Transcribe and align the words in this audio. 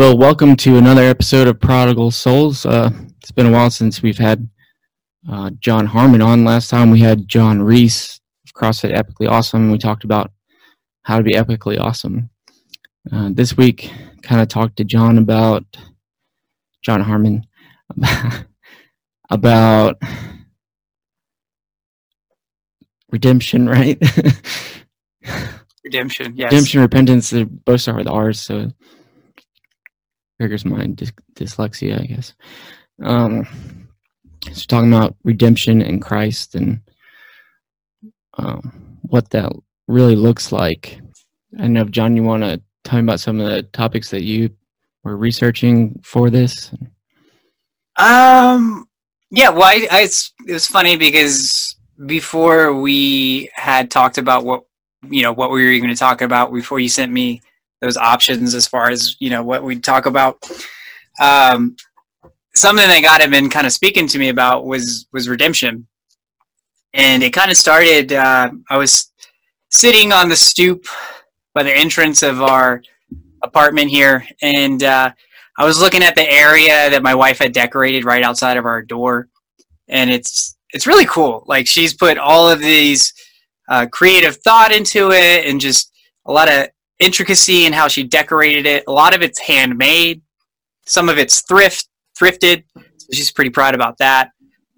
Well, 0.00 0.16
welcome 0.16 0.56
to 0.56 0.78
another 0.78 1.02
episode 1.02 1.46
of 1.46 1.60
Prodigal 1.60 2.10
Souls. 2.10 2.64
Uh, 2.64 2.88
it's 3.18 3.32
been 3.32 3.44
a 3.44 3.50
while 3.50 3.68
since 3.68 4.00
we've 4.00 4.16
had 4.16 4.48
uh, 5.30 5.50
John 5.60 5.84
Harmon 5.84 6.22
on. 6.22 6.42
Last 6.42 6.70
time 6.70 6.90
we 6.90 7.00
had 7.00 7.28
John 7.28 7.60
Reese 7.60 8.18
of 8.46 8.54
CrossFit 8.54 8.96
Epically 8.96 9.28
Awesome. 9.28 9.64
And 9.64 9.72
we 9.72 9.76
talked 9.76 10.04
about 10.04 10.32
how 11.02 11.18
to 11.18 11.22
be 11.22 11.34
epically 11.34 11.78
awesome. 11.78 12.30
Uh, 13.12 13.28
this 13.34 13.58
week, 13.58 13.92
kind 14.22 14.40
of 14.40 14.48
talked 14.48 14.78
to 14.78 14.84
John 14.84 15.18
about 15.18 15.64
John 16.80 17.02
Harmon 17.02 17.46
about 19.30 20.00
redemption, 23.12 23.68
right? 23.68 23.98
redemption, 25.84 26.32
yes. 26.36 26.50
Redemption, 26.52 26.80
repentance. 26.80 27.28
They 27.28 27.44
both 27.44 27.82
start 27.82 27.98
with 27.98 28.08
R's, 28.08 28.40
so 28.40 28.72
triggers 30.40 30.64
my 30.64 30.86
dys- 30.86 31.12
dyslexia, 31.34 32.00
I 32.00 32.06
guess. 32.06 32.32
Um, 33.02 33.46
so 34.52 34.62
talking 34.66 34.90
about 34.90 35.14
redemption 35.22 35.82
and 35.82 36.00
Christ 36.00 36.54
and 36.54 36.80
um, 38.38 38.98
what 39.02 39.28
that 39.30 39.52
really 39.86 40.16
looks 40.16 40.50
like. 40.50 40.98
I 41.58 41.66
know, 41.66 41.84
John, 41.84 42.16
you 42.16 42.22
want 42.22 42.42
to 42.44 42.62
me 42.84 43.04
about 43.04 43.20
some 43.20 43.38
of 43.38 43.50
the 43.50 43.64
topics 43.64 44.08
that 44.10 44.22
you 44.22 44.48
were 45.04 45.18
researching 45.18 46.00
for 46.02 46.30
this? 46.30 46.72
Um, 47.96 48.88
yeah, 49.30 49.50
well, 49.50 49.64
I, 49.64 49.86
I, 49.90 50.00
it's, 50.02 50.32
it 50.48 50.54
was 50.54 50.66
funny 50.66 50.96
because 50.96 51.76
before 52.06 52.72
we 52.72 53.50
had 53.52 53.90
talked 53.90 54.16
about 54.16 54.46
what 54.46 54.64
you 55.10 55.22
know 55.22 55.32
what 55.32 55.50
we 55.50 55.64
were 55.64 55.78
going 55.78 55.94
to 55.94 55.98
talk 55.98 56.22
about 56.22 56.52
before 56.52 56.78
you 56.78 56.88
sent 56.88 57.10
me 57.12 57.40
those 57.80 57.96
options 57.96 58.54
as 58.54 58.66
far 58.66 58.90
as 58.90 59.16
you 59.20 59.30
know 59.30 59.42
what 59.42 59.64
we'd 59.64 59.84
talk 59.84 60.06
about. 60.06 60.38
Um, 61.20 61.76
something 62.54 62.86
that 62.86 63.02
God 63.02 63.20
had 63.20 63.30
been 63.30 63.50
kind 63.50 63.66
of 63.66 63.72
speaking 63.72 64.06
to 64.08 64.18
me 64.18 64.28
about 64.28 64.66
was 64.66 65.06
was 65.12 65.28
redemption, 65.28 65.86
and 66.94 67.22
it 67.22 67.32
kind 67.32 67.50
of 67.50 67.56
started. 67.56 68.12
Uh, 68.12 68.50
I 68.68 68.78
was 68.78 69.12
sitting 69.70 70.12
on 70.12 70.28
the 70.28 70.36
stoop 70.36 70.86
by 71.54 71.62
the 71.62 71.76
entrance 71.76 72.22
of 72.22 72.42
our 72.42 72.82
apartment 73.42 73.90
here, 73.90 74.26
and 74.42 74.82
uh, 74.82 75.12
I 75.58 75.64
was 75.64 75.80
looking 75.80 76.02
at 76.02 76.14
the 76.14 76.30
area 76.30 76.90
that 76.90 77.02
my 77.02 77.14
wife 77.14 77.38
had 77.38 77.52
decorated 77.52 78.04
right 78.04 78.22
outside 78.22 78.56
of 78.56 78.66
our 78.66 78.82
door, 78.82 79.28
and 79.88 80.10
it's 80.10 80.56
it's 80.72 80.86
really 80.86 81.06
cool. 81.06 81.44
Like 81.46 81.66
she's 81.66 81.94
put 81.94 82.18
all 82.18 82.48
of 82.48 82.60
these 82.60 83.12
uh, 83.68 83.86
creative 83.86 84.36
thought 84.38 84.72
into 84.72 85.10
it, 85.12 85.46
and 85.46 85.60
just 85.60 85.92
a 86.26 86.32
lot 86.32 86.50
of 86.50 86.68
intricacy 87.00 87.66
in 87.66 87.72
how 87.72 87.88
she 87.88 88.04
decorated 88.04 88.66
it. 88.66 88.84
A 88.86 88.92
lot 88.92 89.14
of 89.14 89.22
it's 89.22 89.40
handmade. 89.40 90.22
Some 90.86 91.08
of 91.08 91.18
it's 91.18 91.42
thrift 91.42 91.88
thrifted. 92.20 92.64
So 92.76 93.06
she's 93.12 93.32
pretty 93.32 93.50
proud 93.50 93.74
about 93.74 93.98
that. 93.98 94.30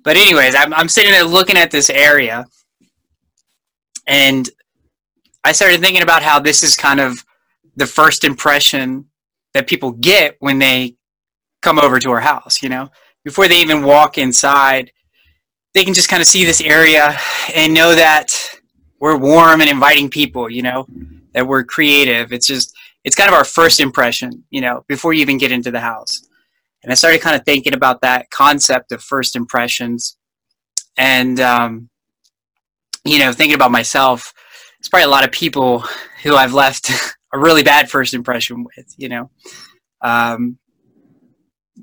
But 0.05 0.17
anyways, 0.17 0.55
I'm 0.55 0.73
I'm 0.73 0.89
sitting 0.89 1.12
there 1.12 1.25
looking 1.25 1.56
at 1.56 1.70
this 1.70 1.91
area, 1.91 2.47
and 4.06 4.48
I 5.45 5.53
started 5.53 5.81
thinking 5.81 6.03
about 6.03 6.23
how 6.23 6.41
this 6.41 6.62
is 6.62 6.77
kind 6.77 7.01
of 7.01 7.25
the 7.77 7.87
first 7.87 8.25
impression 8.25 9.07
that 9.55 9.67
people 9.67 9.92
get 9.92 10.36
when 10.41 10.59
they 10.59 10.97
come 11.61 11.79
over 11.79 11.98
to 12.01 12.11
our 12.11 12.20
house. 12.20 12.62
You 12.62 12.69
know, 12.69 12.91
before 13.25 13.48
they 13.48 13.61
even 13.61 13.83
walk 13.83 14.18
inside, 14.18 14.92
they 15.74 15.85
can 15.85 15.95
just 15.95 16.08
kind 16.08 16.20
of 16.20 16.27
see 16.27 16.45
this 16.45 16.61
area 16.61 17.17
and 17.55 17.73
know 17.73 17.95
that 17.95 18.61
we're 18.98 19.17
warm 19.17 19.61
and 19.61 19.70
inviting 19.70 20.11
people. 20.11 20.51
You 20.51 20.63
know, 20.63 20.86
that 21.35 21.47
we're 21.47 21.65
creative. 21.65 22.33
It's 22.33 22.47
just 22.47 22.75
it's 23.05 23.17
kind 23.17 23.29
of 23.29 23.35
our 23.35 23.45
first 23.45 23.81
impression, 23.81 24.45
you 24.51 24.61
know, 24.61 24.85
before 24.89 25.13
you 25.13 25.20
even 25.20 25.39
get 25.39 25.53
into 25.53 25.70
the 25.70 25.81
house. 25.81 26.29
And 26.83 26.91
I 26.91 26.95
started 26.95 27.20
kind 27.20 27.37
of 27.37 27.45
thinking 27.45 27.75
about 27.75 28.01
that 28.01 28.31
concept 28.31 28.93
of 28.93 29.03
first 29.03 29.37
impressions, 29.37 30.17
and 30.97 31.39
um, 31.41 31.89
you 33.05 33.19
know, 33.19 33.33
thinking 33.33 33.55
about 33.55 33.71
myself. 33.71 34.33
It's 34.79 34.89
probably 34.89 35.05
a 35.05 35.09
lot 35.09 35.25
of 35.25 35.31
people 35.31 35.85
who 36.23 36.35
I've 36.35 36.55
left 36.55 36.91
a 37.33 37.39
really 37.39 37.63
bad 37.63 37.91
first 37.91 38.15
impression 38.15 38.65
with, 38.65 38.95
you 38.97 39.09
know, 39.09 39.31
um, 40.03 40.59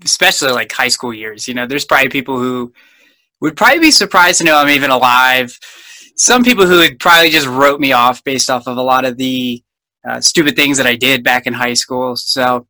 especially 0.04 0.52
like 0.52 0.72
high 0.72 0.90
school 0.90 1.14
years. 1.14 1.48
You 1.48 1.54
know, 1.54 1.66
there's 1.66 1.86
probably 1.86 2.10
people 2.10 2.38
who 2.38 2.74
would 3.42 3.58
probably 3.58 3.80
be 3.80 3.92
surprised 3.92 4.40
to 4.40 4.44
know 4.44 4.58
I'm 4.58 4.70
even 4.70 4.92
alive 4.92 5.58
some 6.20 6.44
people 6.44 6.68
who 6.68 6.80
had 6.80 7.00
probably 7.00 7.30
just 7.30 7.48
wrote 7.48 7.80
me 7.80 7.94
off 7.94 8.22
based 8.26 8.50
off 8.50 8.68
of 8.68 8.76
a 8.76 8.82
lot 8.82 9.06
of 9.06 9.16
the 9.16 9.64
uh, 10.06 10.20
stupid 10.20 10.54
things 10.54 10.78
that 10.78 10.86
I 10.86 10.98
did 10.98 11.24
back 11.24 11.48
in 11.48 11.54
high 11.54 11.74
school. 11.74 12.18
So 12.18 12.68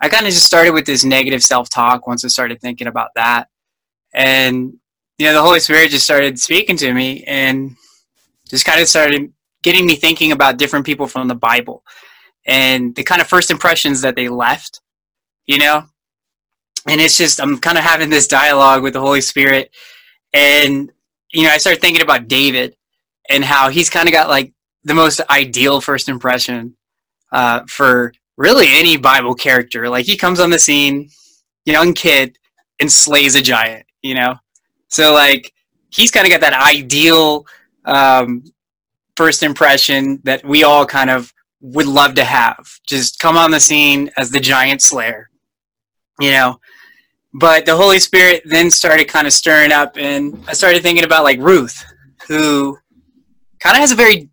I 0.00 0.08
kind 0.08 0.26
of 0.26 0.32
just 0.32 0.46
started 0.46 0.72
with 0.72 0.86
this 0.86 1.04
negative 1.04 1.42
self 1.42 1.68
talk 1.68 2.06
once 2.06 2.24
I 2.24 2.28
started 2.28 2.58
thinking 2.58 2.86
about 2.86 3.10
that. 3.14 3.48
And, 4.14 4.78
you 5.18 5.26
know, 5.26 5.34
the 5.34 5.42
Holy 5.42 5.60
Spirit 5.60 5.90
just 5.90 6.06
started 6.06 6.38
speaking 6.38 6.78
to 6.78 6.94
me 6.94 7.22
and 7.24 7.76
just 8.48 8.64
kind 8.64 8.80
of 8.80 8.88
started 8.88 9.30
getting 9.62 9.84
me 9.84 9.96
thinking 9.96 10.32
about 10.32 10.56
different 10.56 10.86
people 10.86 11.06
from 11.06 11.28
the 11.28 11.34
Bible 11.34 11.84
and 12.46 12.94
the 12.94 13.02
kind 13.02 13.20
of 13.20 13.26
first 13.26 13.50
impressions 13.50 14.00
that 14.00 14.16
they 14.16 14.30
left, 14.30 14.80
you 15.44 15.58
know? 15.58 15.84
And 16.88 16.98
it's 16.98 17.18
just, 17.18 17.42
I'm 17.42 17.58
kind 17.58 17.76
of 17.76 17.84
having 17.84 18.08
this 18.08 18.26
dialogue 18.26 18.82
with 18.82 18.94
the 18.94 19.00
Holy 19.00 19.20
Spirit. 19.20 19.70
And, 20.32 20.90
you 21.34 21.42
know, 21.42 21.50
I 21.50 21.58
started 21.58 21.82
thinking 21.82 22.02
about 22.02 22.28
David 22.28 22.75
and 23.30 23.44
how 23.44 23.68
he's 23.68 23.90
kind 23.90 24.08
of 24.08 24.12
got 24.12 24.28
like 24.28 24.52
the 24.84 24.94
most 24.94 25.20
ideal 25.30 25.80
first 25.80 26.08
impression 26.08 26.76
uh, 27.32 27.62
for 27.68 28.12
really 28.36 28.68
any 28.70 28.96
Bible 28.96 29.34
character. 29.34 29.88
Like 29.88 30.06
he 30.06 30.16
comes 30.16 30.40
on 30.40 30.50
the 30.50 30.58
scene, 30.58 31.10
young 31.64 31.92
kid, 31.92 32.38
and 32.80 32.90
slays 32.90 33.34
a 33.34 33.42
giant. 33.42 33.86
You 34.02 34.14
know, 34.14 34.36
so 34.88 35.12
like 35.12 35.52
he's 35.90 36.10
kind 36.10 36.26
of 36.26 36.30
got 36.30 36.40
that 36.40 36.54
ideal 36.54 37.46
um, 37.84 38.44
first 39.16 39.42
impression 39.42 40.20
that 40.24 40.44
we 40.44 40.64
all 40.64 40.86
kind 40.86 41.10
of 41.10 41.32
would 41.60 41.86
love 41.86 42.14
to 42.14 42.24
have. 42.24 42.58
Just 42.86 43.18
come 43.18 43.36
on 43.36 43.50
the 43.50 43.60
scene 43.60 44.10
as 44.16 44.30
the 44.30 44.40
giant 44.40 44.82
slayer. 44.82 45.30
You 46.20 46.30
know. 46.30 46.60
But 47.38 47.66
the 47.66 47.76
Holy 47.76 47.98
Spirit 47.98 48.42
then 48.46 48.70
started 48.70 49.08
kind 49.08 49.26
of 49.26 49.32
stirring 49.32 49.70
up, 49.70 49.98
and 49.98 50.42
I 50.48 50.54
started 50.54 50.82
thinking 50.82 51.04
about 51.04 51.22
like 51.24 51.38
Ruth, 51.38 51.84
who 52.26 52.78
kind 53.66 53.76
of 53.76 53.80
has 53.80 53.90
a 53.90 53.96
very 53.96 54.28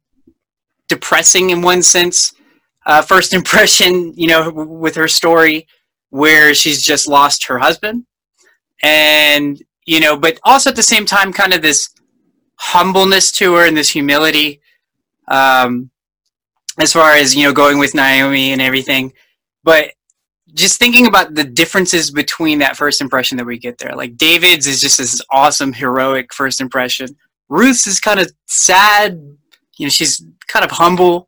depressing, 0.88 1.50
in 1.50 1.64
one 1.64 1.82
sense, 1.82 2.34
uh, 2.86 3.02
first 3.02 3.34
impression. 3.40 4.14
You 4.16 4.28
know, 4.28 4.52
with 4.52 4.96
her 4.96 5.08
story, 5.08 5.68
where 6.10 6.54
she's 6.54 6.84
just 6.84 7.08
lost 7.08 7.46
her 7.46 7.58
husband, 7.58 8.06
and 8.84 9.62
you 9.86 10.00
know, 10.00 10.16
but 10.16 10.40
also 10.44 10.70
at 10.70 10.76
the 10.76 10.84
same 10.84 11.06
time, 11.06 11.34
kind 11.34 11.54
of 11.54 11.62
this 11.62 11.90
humbleness 12.56 13.32
to 13.34 13.56
her 13.56 13.66
and 13.66 13.76
this 13.76 13.90
humility. 13.90 14.62
Um, 15.28 15.90
as 16.80 16.94
far 16.94 17.14
as 17.14 17.36
you 17.36 17.44
know, 17.44 17.54
going 17.54 17.78
with 17.78 17.94
Naomi 17.96 18.52
and 18.52 18.62
everything, 18.62 19.14
but 19.64 19.92
just 20.54 20.78
thinking 20.78 21.08
about 21.08 21.34
the 21.34 21.44
differences 21.44 22.12
between 22.12 22.60
that 22.60 22.78
first 22.78 23.02
impression 23.02 23.38
that 23.38 23.46
we 23.46 23.58
get 23.58 23.78
there. 23.78 23.96
Like 23.96 24.18
David's 24.18 24.68
is 24.68 24.80
just 24.80 24.98
this 25.00 25.22
awesome, 25.32 25.74
heroic 25.74 26.34
first 26.34 26.62
impression. 26.62 27.16
Ruth's 27.54 27.86
is 27.86 28.00
kind 28.00 28.20
of 28.20 28.32
sad. 28.48 29.14
You 29.78 29.86
know, 29.86 29.90
she's 29.90 30.26
kind 30.48 30.66
of 30.66 30.72
humble. 30.72 31.28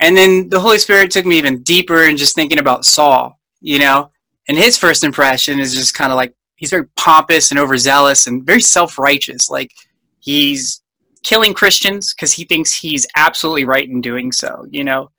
And 0.00 0.16
then 0.16 0.48
the 0.48 0.60
Holy 0.60 0.78
Spirit 0.78 1.10
took 1.10 1.26
me 1.26 1.38
even 1.38 1.62
deeper 1.62 2.04
and 2.04 2.16
just 2.16 2.36
thinking 2.36 2.60
about 2.60 2.84
Saul, 2.84 3.38
you 3.60 3.80
know, 3.80 4.12
and 4.48 4.56
his 4.56 4.78
first 4.78 5.02
impression 5.02 5.58
is 5.58 5.74
just 5.74 5.94
kind 5.94 6.12
of 6.12 6.16
like 6.16 6.34
he's 6.54 6.70
very 6.70 6.86
pompous 6.96 7.50
and 7.50 7.58
overzealous 7.58 8.28
and 8.28 8.46
very 8.46 8.60
self 8.60 8.96
righteous. 8.96 9.50
Like 9.50 9.72
he's 10.20 10.82
killing 11.24 11.52
Christians 11.52 12.14
because 12.14 12.32
he 12.32 12.44
thinks 12.44 12.72
he's 12.72 13.06
absolutely 13.16 13.64
right 13.64 13.88
in 13.88 14.00
doing 14.00 14.30
so, 14.30 14.64
you 14.70 14.84
know. 14.84 15.10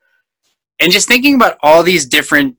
And 0.80 0.94
just 0.94 1.10
thinking 1.10 1.36
about 1.36 1.58
all 1.62 1.84
these 1.84 2.06
different 2.06 2.56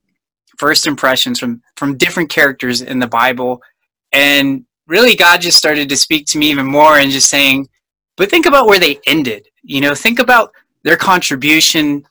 first 0.59 0.85
impressions 0.85 1.39
from 1.39 1.63
from 1.75 1.97
different 1.97 2.29
characters 2.29 2.81
in 2.81 2.99
the 2.99 3.07
Bible 3.07 3.63
and 4.11 4.65
really 4.87 5.15
God 5.15 5.41
just 5.41 5.57
started 5.57 5.89
to 5.89 5.97
speak 5.97 6.25
to 6.27 6.37
me 6.37 6.49
even 6.49 6.65
more 6.65 6.99
and 6.99 7.11
just 7.11 7.29
saying, 7.29 7.69
but 8.15 8.29
think 8.29 8.45
about 8.45 8.67
where 8.67 8.79
they 8.79 8.99
ended. 9.05 9.47
You 9.61 9.81
know, 9.81 9.93
think 9.93 10.19
about 10.19 10.51
their 10.83 10.97
contribution 10.97 12.05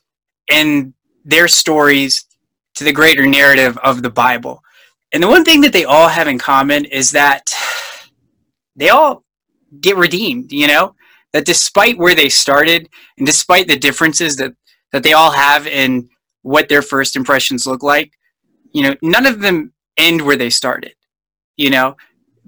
and 0.49 0.93
their 1.25 1.49
stories 1.49 2.27
to 2.75 2.85
the 2.85 2.93
greater 2.93 3.27
narrative 3.27 3.77
of 3.79 4.03
the 4.03 4.11
Bible. 4.11 4.63
And 5.13 5.23
the 5.23 5.29
one 5.29 5.45
thing 5.45 5.61
that 5.63 5.73
they 5.73 5.85
all 5.85 6.09
have 6.09 6.29
in 6.29 6.39
common 6.39 6.85
is 6.85 7.11
that 7.13 7.43
they 8.77 8.91
all 8.91 9.25
get 9.81 9.97
redeemed, 9.97 10.53
you 10.53 10.67
know? 10.67 10.95
That 11.33 11.45
despite 11.45 11.99
where 11.99 12.15
they 12.15 12.29
started 12.29 12.89
and 13.19 13.27
despite 13.27 13.69
the 13.69 13.79
differences 13.79 14.37
that, 14.37 14.55
that 14.93 15.03
they 15.03 15.13
all 15.13 15.31
have 15.31 15.67
in 15.67 16.09
what 16.43 16.69
their 16.69 16.83
first 16.83 17.17
impressions 17.17 17.67
look 17.67 17.83
like, 17.83 18.13
you 18.73 18.83
know, 18.83 18.95
none 19.03 19.27
of 19.27 19.41
them 19.41 19.73
end 19.97 20.23
where 20.23 20.37
they 20.37 20.51
started. 20.51 20.95
You 21.57 21.71
know, 21.71 21.97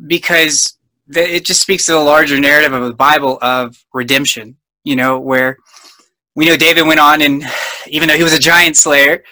because 0.07 0.77
it 1.09 1.45
just 1.45 1.63
speaks 1.63 1.87
to 1.87 1.93
the 1.93 1.99
larger 1.99 2.39
narrative 2.39 2.73
of 2.73 2.85
the 2.85 2.95
Bible 2.95 3.39
of 3.43 3.77
redemption. 3.93 4.57
You 4.85 4.97
know, 4.97 5.19
where 5.19 5.59
we 6.35 6.47
know 6.47 6.57
David 6.57 6.87
went 6.87 7.01
on, 7.01 7.23
and 7.23 7.45
even 7.87 8.09
though 8.09 8.17
he 8.17 8.23
was 8.23 8.35
a 8.35 8.39
giant 8.39 8.77
slayer, 8.77 9.23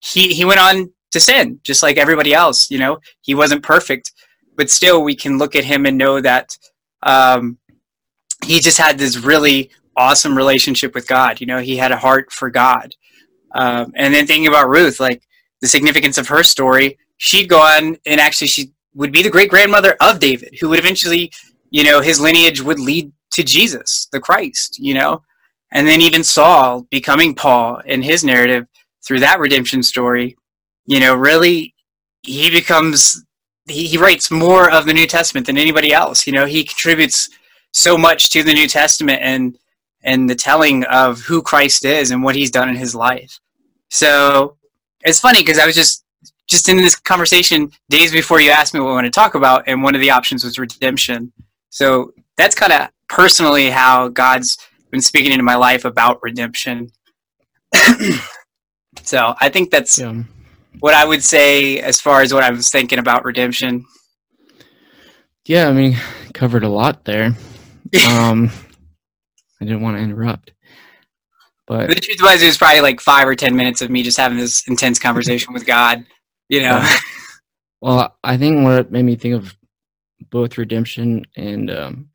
he 0.00 0.34
he 0.34 0.44
went 0.44 0.60
on 0.60 0.92
to 1.12 1.20
sin, 1.20 1.60
just 1.62 1.82
like 1.82 1.96
everybody 1.96 2.34
else. 2.34 2.70
You 2.70 2.78
know, 2.78 2.98
he 3.22 3.34
wasn't 3.34 3.62
perfect, 3.62 4.12
but 4.56 4.70
still, 4.70 5.02
we 5.02 5.14
can 5.14 5.38
look 5.38 5.54
at 5.54 5.64
him 5.64 5.86
and 5.86 5.98
know 5.98 6.20
that 6.20 6.56
um, 7.02 7.58
he 8.44 8.60
just 8.60 8.78
had 8.78 8.98
this 8.98 9.18
really 9.18 9.70
awesome 9.96 10.36
relationship 10.36 10.94
with 10.94 11.06
God. 11.06 11.40
You 11.40 11.46
know, 11.46 11.58
he 11.58 11.76
had 11.76 11.92
a 11.92 11.96
heart 11.96 12.32
for 12.32 12.50
God. 12.50 12.94
Um, 13.54 13.92
and 13.96 14.12
then 14.12 14.26
thinking 14.26 14.48
about 14.48 14.68
Ruth, 14.68 15.00
like 15.00 15.22
the 15.60 15.68
significance 15.68 16.18
of 16.18 16.28
her 16.28 16.42
story, 16.42 16.98
she'd 17.16 17.48
go 17.48 17.60
on 17.60 17.96
and 18.04 18.20
actually 18.20 18.48
she 18.48 18.72
would 18.96 19.12
be 19.12 19.22
the 19.22 19.30
great 19.30 19.50
grandmother 19.50 19.96
of 20.00 20.18
David, 20.18 20.56
who 20.58 20.70
would 20.70 20.78
eventually, 20.78 21.30
you 21.70 21.84
know, 21.84 22.00
his 22.00 22.18
lineage 22.18 22.60
would 22.60 22.80
lead 22.80 23.12
to 23.32 23.44
Jesus, 23.44 24.08
the 24.10 24.20
Christ, 24.20 24.78
you 24.78 24.94
know. 24.94 25.22
And 25.70 25.86
then 25.86 26.00
even 26.00 26.24
Saul 26.24 26.86
becoming 26.90 27.34
Paul 27.34 27.76
in 27.84 28.02
his 28.02 28.24
narrative 28.24 28.66
through 29.06 29.20
that 29.20 29.38
redemption 29.38 29.82
story, 29.82 30.36
you 30.86 30.98
know, 30.98 31.14
really 31.14 31.74
he 32.22 32.50
becomes 32.50 33.22
he, 33.68 33.86
he 33.86 33.98
writes 33.98 34.30
more 34.30 34.70
of 34.70 34.86
the 34.86 34.94
New 34.94 35.06
Testament 35.06 35.46
than 35.46 35.58
anybody 35.58 35.92
else. 35.92 36.26
You 36.26 36.32
know, 36.32 36.46
he 36.46 36.64
contributes 36.64 37.28
so 37.72 37.98
much 37.98 38.30
to 38.30 38.42
the 38.42 38.54
New 38.54 38.66
Testament 38.66 39.20
and 39.22 39.58
and 40.02 40.30
the 40.30 40.34
telling 40.34 40.84
of 40.84 41.20
who 41.20 41.42
Christ 41.42 41.84
is 41.84 42.10
and 42.10 42.22
what 42.22 42.36
he's 42.36 42.50
done 42.50 42.68
in 42.68 42.76
his 42.76 42.94
life. 42.94 43.40
So 43.90 44.56
it's 45.02 45.20
funny 45.20 45.40
because 45.40 45.58
I 45.58 45.66
was 45.66 45.74
just 45.74 46.05
just 46.46 46.68
in 46.68 46.76
this 46.76 46.94
conversation 46.94 47.70
days 47.88 48.12
before 48.12 48.40
you 48.40 48.50
asked 48.50 48.74
me 48.74 48.80
what 48.80 48.90
I 48.90 48.94
want 48.94 49.06
to 49.06 49.10
talk 49.10 49.34
about, 49.34 49.64
and 49.66 49.82
one 49.82 49.94
of 49.94 50.00
the 50.00 50.10
options 50.10 50.44
was 50.44 50.58
redemption. 50.58 51.32
So 51.70 52.12
that's 52.36 52.54
kind 52.54 52.72
of 52.72 52.88
personally 53.08 53.70
how 53.70 54.08
God's 54.08 54.58
been 54.90 55.00
speaking 55.00 55.32
into 55.32 55.44
my 55.44 55.56
life 55.56 55.84
about 55.84 56.22
redemption. 56.22 56.90
so 59.02 59.34
I 59.40 59.48
think 59.48 59.70
that's 59.70 59.98
yeah. 59.98 60.22
what 60.80 60.94
I 60.94 61.04
would 61.04 61.22
say 61.22 61.80
as 61.80 62.00
far 62.00 62.22
as 62.22 62.32
what 62.32 62.42
I 62.42 62.50
was 62.50 62.70
thinking 62.70 62.98
about 62.98 63.24
redemption. 63.24 63.84
Yeah, 65.44 65.68
I 65.68 65.72
mean, 65.72 65.96
covered 66.34 66.64
a 66.64 66.68
lot 66.68 67.04
there. 67.04 67.36
um, 68.08 68.50
I 69.60 69.64
didn't 69.64 69.80
want 69.80 69.96
to 69.96 70.02
interrupt. 70.02 70.52
But 71.66 71.88
the 71.88 71.96
truth 71.96 72.20
was, 72.22 72.42
it 72.42 72.46
was 72.46 72.58
probably 72.58 72.80
like 72.80 73.00
five 73.00 73.26
or 73.26 73.34
ten 73.34 73.56
minutes 73.56 73.82
of 73.82 73.90
me 73.90 74.02
just 74.02 74.16
having 74.16 74.38
this 74.38 74.66
intense 74.68 74.98
conversation 74.98 75.52
with 75.52 75.66
God. 75.66 76.04
You 76.48 76.62
know. 76.62 76.88
well, 77.80 78.16
I 78.22 78.36
think 78.36 78.64
what 78.64 78.92
made 78.92 79.04
me 79.04 79.16
think 79.16 79.34
of 79.34 79.56
both 80.30 80.58
redemption 80.58 81.24
and 81.36 81.70
um, 81.70 82.08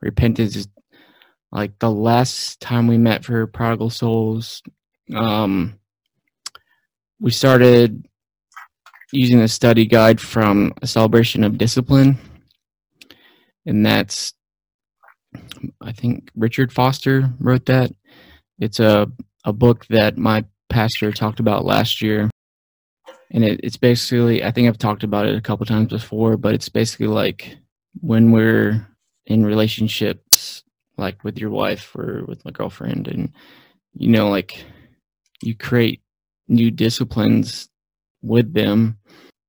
repentance 0.00 0.56
is 0.56 0.68
like 1.50 1.78
the 1.78 1.90
last 1.90 2.60
time 2.60 2.86
we 2.86 2.98
met 2.98 3.24
for 3.24 3.46
Prodigal 3.46 3.90
Souls. 3.90 4.62
Um, 5.14 5.78
we 7.20 7.30
started 7.30 8.06
using 9.12 9.40
a 9.40 9.48
study 9.48 9.86
guide 9.86 10.20
from 10.20 10.74
a 10.82 10.86
celebration 10.86 11.44
of 11.44 11.58
discipline, 11.58 12.18
and 13.64 13.84
that's 13.84 14.34
I 15.80 15.92
think 15.92 16.30
Richard 16.36 16.72
Foster 16.72 17.32
wrote 17.38 17.66
that. 17.66 17.90
It's 18.58 18.80
a 18.80 19.10
a 19.44 19.52
book 19.52 19.86
that 19.86 20.18
my 20.18 20.44
pastor 20.68 21.12
talked 21.12 21.40
about 21.40 21.64
last 21.64 22.02
year, 22.02 22.30
and 23.30 23.44
it, 23.44 23.60
it's 23.62 23.76
basically 23.76 24.44
I 24.44 24.50
think 24.50 24.68
I've 24.68 24.78
talked 24.78 25.04
about 25.04 25.26
it 25.26 25.36
a 25.36 25.40
couple 25.40 25.66
times 25.66 25.88
before, 25.88 26.36
but 26.36 26.54
it's 26.54 26.68
basically 26.68 27.08
like 27.08 27.56
when 28.00 28.32
we're 28.32 28.86
in 29.26 29.44
relationships, 29.44 30.62
like 30.96 31.22
with 31.24 31.38
your 31.38 31.50
wife 31.50 31.94
or 31.94 32.24
with 32.26 32.44
my 32.44 32.50
girlfriend, 32.50 33.08
and 33.08 33.32
you 33.94 34.08
know, 34.08 34.28
like 34.28 34.64
you 35.42 35.54
create 35.54 36.00
new 36.48 36.70
disciplines 36.70 37.68
with 38.22 38.54
them 38.54 38.98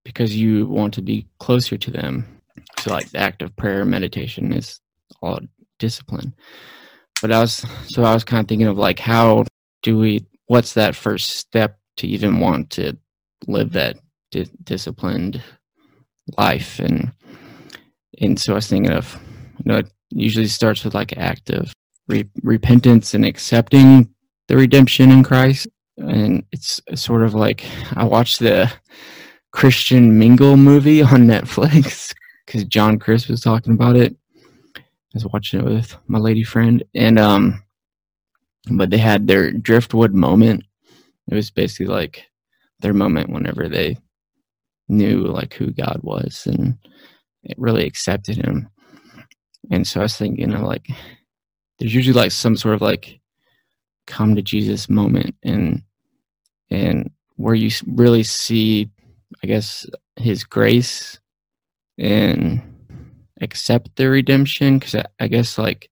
because 0.04 0.36
you 0.36 0.68
want 0.68 0.94
to 0.96 1.02
be 1.02 1.28
closer 1.40 1.78
to 1.78 1.92
them. 1.92 2.42
So, 2.80 2.92
like 2.92 3.10
the 3.12 3.20
act 3.20 3.42
of 3.42 3.56
prayer, 3.56 3.86
meditation 3.86 4.54
is 4.54 4.80
all 5.22 5.40
discipline. 5.80 6.34
But 7.22 7.32
I 7.32 7.40
was 7.40 7.66
so 7.88 8.04
I 8.04 8.14
was 8.14 8.24
kind 8.24 8.42
of 8.42 8.48
thinking 8.48 8.68
of 8.68 8.78
like 8.78 9.00
how 9.00 9.46
do 9.84 9.98
we 9.98 10.26
what's 10.48 10.74
that 10.74 10.96
first 10.96 11.30
step 11.32 11.80
to 11.98 12.08
even 12.08 12.40
want 12.40 12.70
to 12.72 12.98
live 13.48 13.72
that 13.74 13.98
di- 14.32 14.50
disciplined 14.64 15.42
life. 16.38 16.80
And 16.80 17.12
and 18.22 18.40
so 18.40 18.54
I 18.54 18.56
was 18.56 18.68
thinking 18.68 18.92
of 18.92 19.20
you 19.60 19.72
know 19.72 19.78
it 19.80 19.92
usually 20.10 20.48
starts 20.48 20.84
with 20.84 20.94
like 20.94 21.18
active 21.18 21.74
re- 22.08 22.30
repentance 22.44 23.14
and 23.14 23.26
accepting 23.26 24.14
the 24.48 24.58
redemption 24.58 25.12
in 25.12 25.24
Christ. 25.24 25.68
And 25.98 26.44
it's 26.52 26.82
sort 26.96 27.24
of 27.24 27.34
like 27.34 27.66
I 27.96 28.04
watched 28.06 28.40
the 28.40 28.72
Christian 29.52 30.18
Mingle 30.18 30.58
movie 30.58 31.02
on 31.02 31.10
Netflix 31.28 32.14
because 32.46 32.64
John 32.66 33.00
Chris 33.00 33.28
was 33.28 33.42
talking 33.42 33.74
about 33.74 33.96
it. 33.96 34.16
I 34.76 34.82
was 35.16 35.26
watching 35.26 35.60
it 35.60 35.66
with 35.66 35.96
my 36.08 36.20
lady 36.20 36.44
friend, 36.44 36.84
and 36.94 37.18
um, 37.18 37.64
but 38.72 38.92
they 38.92 38.98
had 38.98 39.28
their 39.28 39.52
driftwood 39.52 40.14
moment. 40.14 40.64
It 41.32 41.36
was 41.36 41.50
basically 41.52 41.88
like 41.88 42.28
their 42.80 42.94
moment 42.94 43.30
whenever 43.30 43.68
they 43.68 43.98
knew 44.88 45.24
like 45.26 45.54
who 45.54 45.72
God 45.72 46.00
was 46.04 46.48
and 46.48 46.78
it 47.44 47.58
really 47.58 47.86
accepted 47.86 48.38
Him. 48.38 48.70
And 49.72 49.86
so 49.88 50.00
I 50.00 50.04
was 50.04 50.18
thinking 50.18 50.54
of 50.54 50.62
like, 50.62 50.88
there's 51.78 51.94
usually 51.94 52.20
like 52.20 52.32
some 52.32 52.56
sort 52.56 52.76
of 52.76 52.82
like 52.82 53.20
come 54.08 54.36
to 54.36 54.42
Jesus 54.42 54.90
moment, 54.90 55.36
and 55.44 55.84
and 56.70 57.12
where 57.36 57.56
you 57.56 57.70
really 57.88 58.24
see, 58.24 58.90
I 59.44 59.48
guess, 59.48 59.86
His 60.16 60.44
grace 60.44 61.20
and 61.98 62.62
accept 63.42 63.96
the 63.96 64.10
redemption 64.10 64.80
because 64.80 64.96
I, 64.96 65.06
I 65.20 65.28
guess 65.28 65.58
like 65.58 65.90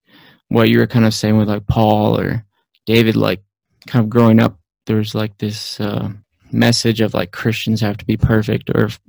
what 0.48 0.68
you 0.68 0.78
were 0.78 0.86
kind 0.86 1.04
of 1.04 1.14
saying 1.14 1.36
with 1.36 1.48
like 1.48 1.66
Paul 1.66 2.18
or 2.18 2.44
David, 2.86 3.16
like 3.16 3.42
kind 3.86 4.04
of 4.04 4.10
growing 4.10 4.40
up, 4.40 4.58
there's 4.86 5.14
like 5.14 5.38
this 5.38 5.80
uh, 5.80 6.10
message 6.50 7.00
of 7.00 7.14
like 7.14 7.32
Christians 7.32 7.80
have 7.80 7.96
to 7.98 8.04
be 8.04 8.16
perfect, 8.16 8.70
or 8.74 8.84
if 8.84 9.00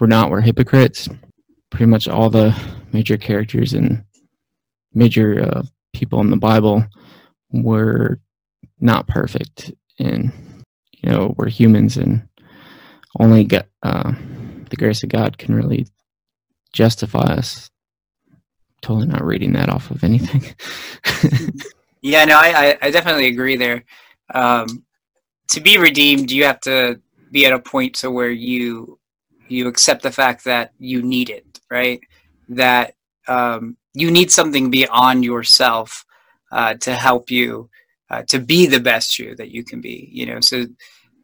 we're 0.00 0.06
not, 0.06 0.30
we're 0.30 0.40
hypocrites. 0.40 1.08
Pretty 1.70 1.86
much 1.86 2.08
all 2.08 2.30
the 2.30 2.58
major 2.92 3.16
characters 3.16 3.74
and 3.74 4.04
major 4.94 5.42
uh, 5.42 5.62
people 5.92 6.20
in 6.20 6.30
the 6.30 6.36
Bible 6.36 6.84
were 7.50 8.20
not 8.80 9.06
perfect, 9.06 9.72
and 9.98 10.32
you 10.92 11.10
know 11.10 11.34
we're 11.36 11.48
humans, 11.48 11.96
and 11.96 12.26
only 13.18 13.44
get 13.44 13.68
uh, 13.82 14.12
the 14.70 14.76
grace 14.76 15.02
of 15.02 15.08
God 15.08 15.38
can 15.38 15.54
really 15.54 15.86
justify 16.72 17.34
us 17.34 17.70
totally 18.80 19.06
not 19.06 19.24
reading 19.24 19.52
that 19.52 19.68
off 19.68 19.90
of 19.90 20.04
anything. 20.04 20.44
yeah, 22.02 22.24
no, 22.24 22.36
I, 22.36 22.78
I 22.80 22.90
definitely 22.90 23.26
agree 23.26 23.56
there. 23.56 23.84
Um, 24.32 24.84
to 25.48 25.60
be 25.60 25.78
redeemed, 25.78 26.30
you 26.30 26.44
have 26.44 26.60
to 26.60 27.00
be 27.30 27.46
at 27.46 27.52
a 27.52 27.58
point 27.58 27.94
to 27.96 28.10
where 28.10 28.30
you 28.30 28.98
you 29.48 29.66
accept 29.66 30.02
the 30.02 30.12
fact 30.12 30.44
that 30.44 30.72
you 30.78 31.02
need 31.02 31.30
it, 31.30 31.60
right? 31.70 32.00
That 32.50 32.94
um, 33.26 33.76
you 33.94 34.10
need 34.10 34.30
something 34.30 34.70
beyond 34.70 35.24
yourself 35.24 36.04
uh, 36.52 36.74
to 36.74 36.94
help 36.94 37.30
you 37.30 37.70
uh, 38.10 38.22
to 38.28 38.38
be 38.38 38.66
the 38.66 38.80
best 38.80 39.18
you 39.18 39.34
that 39.36 39.50
you 39.50 39.64
can 39.64 39.80
be. 39.80 40.08
You 40.12 40.26
know, 40.26 40.40
so 40.40 40.66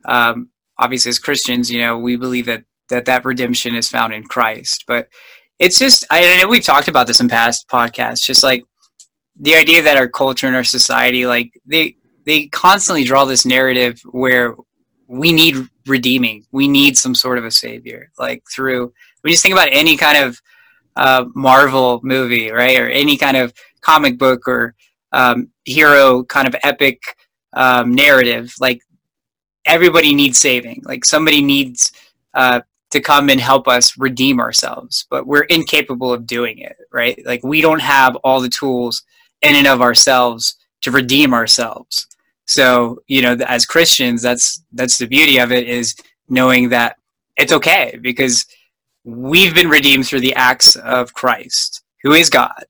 um, 0.06 0.48
obviously 0.78 1.10
as 1.10 1.18
Christians, 1.18 1.70
you 1.70 1.80
know, 1.80 1.98
we 1.98 2.16
believe 2.16 2.46
that 2.46 2.64
that 2.90 3.06
that 3.06 3.24
redemption 3.24 3.74
is 3.74 3.88
found 3.88 4.12
in 4.12 4.24
Christ, 4.24 4.84
but 4.86 5.08
it's 5.58 5.78
just 5.78 6.04
I 6.10 6.36
know 6.36 6.48
we've 6.48 6.64
talked 6.64 6.88
about 6.88 7.06
this 7.06 7.20
in 7.20 7.28
past 7.28 7.68
podcasts. 7.68 8.24
Just 8.24 8.42
like 8.42 8.64
the 9.38 9.54
idea 9.54 9.82
that 9.82 9.96
our 9.96 10.08
culture 10.08 10.46
and 10.46 10.56
our 10.56 10.64
society, 10.64 11.26
like 11.26 11.52
they 11.66 11.96
they 12.24 12.46
constantly 12.48 13.04
draw 13.04 13.24
this 13.24 13.46
narrative 13.46 14.00
where 14.10 14.54
we 15.06 15.32
need 15.32 15.56
redeeming, 15.86 16.44
we 16.52 16.66
need 16.66 16.96
some 16.96 17.14
sort 17.14 17.38
of 17.38 17.44
a 17.44 17.50
savior. 17.50 18.10
Like 18.18 18.42
through 18.52 18.92
we 19.22 19.30
just 19.30 19.42
think 19.42 19.54
about 19.54 19.68
any 19.70 19.96
kind 19.96 20.18
of 20.18 20.40
uh, 20.96 21.24
Marvel 21.34 22.00
movie, 22.02 22.50
right, 22.50 22.78
or 22.78 22.88
any 22.88 23.16
kind 23.16 23.36
of 23.36 23.52
comic 23.80 24.18
book 24.18 24.46
or 24.46 24.74
um, 25.12 25.50
hero 25.64 26.24
kind 26.24 26.46
of 26.46 26.54
epic 26.62 27.00
um, 27.54 27.94
narrative. 27.94 28.54
Like 28.60 28.80
everybody 29.66 30.14
needs 30.14 30.38
saving. 30.38 30.82
Like 30.84 31.04
somebody 31.04 31.42
needs 31.42 31.90
uh, 32.34 32.60
to 32.90 33.00
come 33.00 33.28
and 33.28 33.40
help 33.40 33.66
us 33.66 33.98
redeem 33.98 34.40
ourselves, 34.40 35.06
but 35.10 35.26
we're 35.26 35.42
incapable 35.44 36.12
of 36.12 36.26
doing 36.26 36.58
it, 36.58 36.76
right? 36.92 37.20
Like 37.24 37.42
we 37.42 37.60
don't 37.60 37.80
have 37.80 38.16
all 38.16 38.40
the 38.40 38.48
tools 38.48 39.02
in 39.42 39.56
and 39.56 39.66
of 39.66 39.80
ourselves 39.80 40.56
to 40.82 40.90
redeem 40.90 41.34
ourselves. 41.34 42.06
So, 42.46 42.98
you 43.06 43.22
know, 43.22 43.36
as 43.46 43.66
Christians, 43.66 44.22
that's 44.22 44.62
that's 44.72 44.98
the 44.98 45.06
beauty 45.06 45.38
of 45.38 45.52
it 45.52 45.68
is 45.68 45.94
knowing 46.28 46.68
that 46.70 46.96
it's 47.36 47.52
okay 47.52 47.98
because 48.02 48.46
we've 49.04 49.54
been 49.54 49.68
redeemed 49.68 50.06
through 50.06 50.20
the 50.20 50.34
acts 50.34 50.76
of 50.76 51.12
Christ, 51.14 51.82
who 52.02 52.12
is 52.12 52.30
God. 52.30 52.64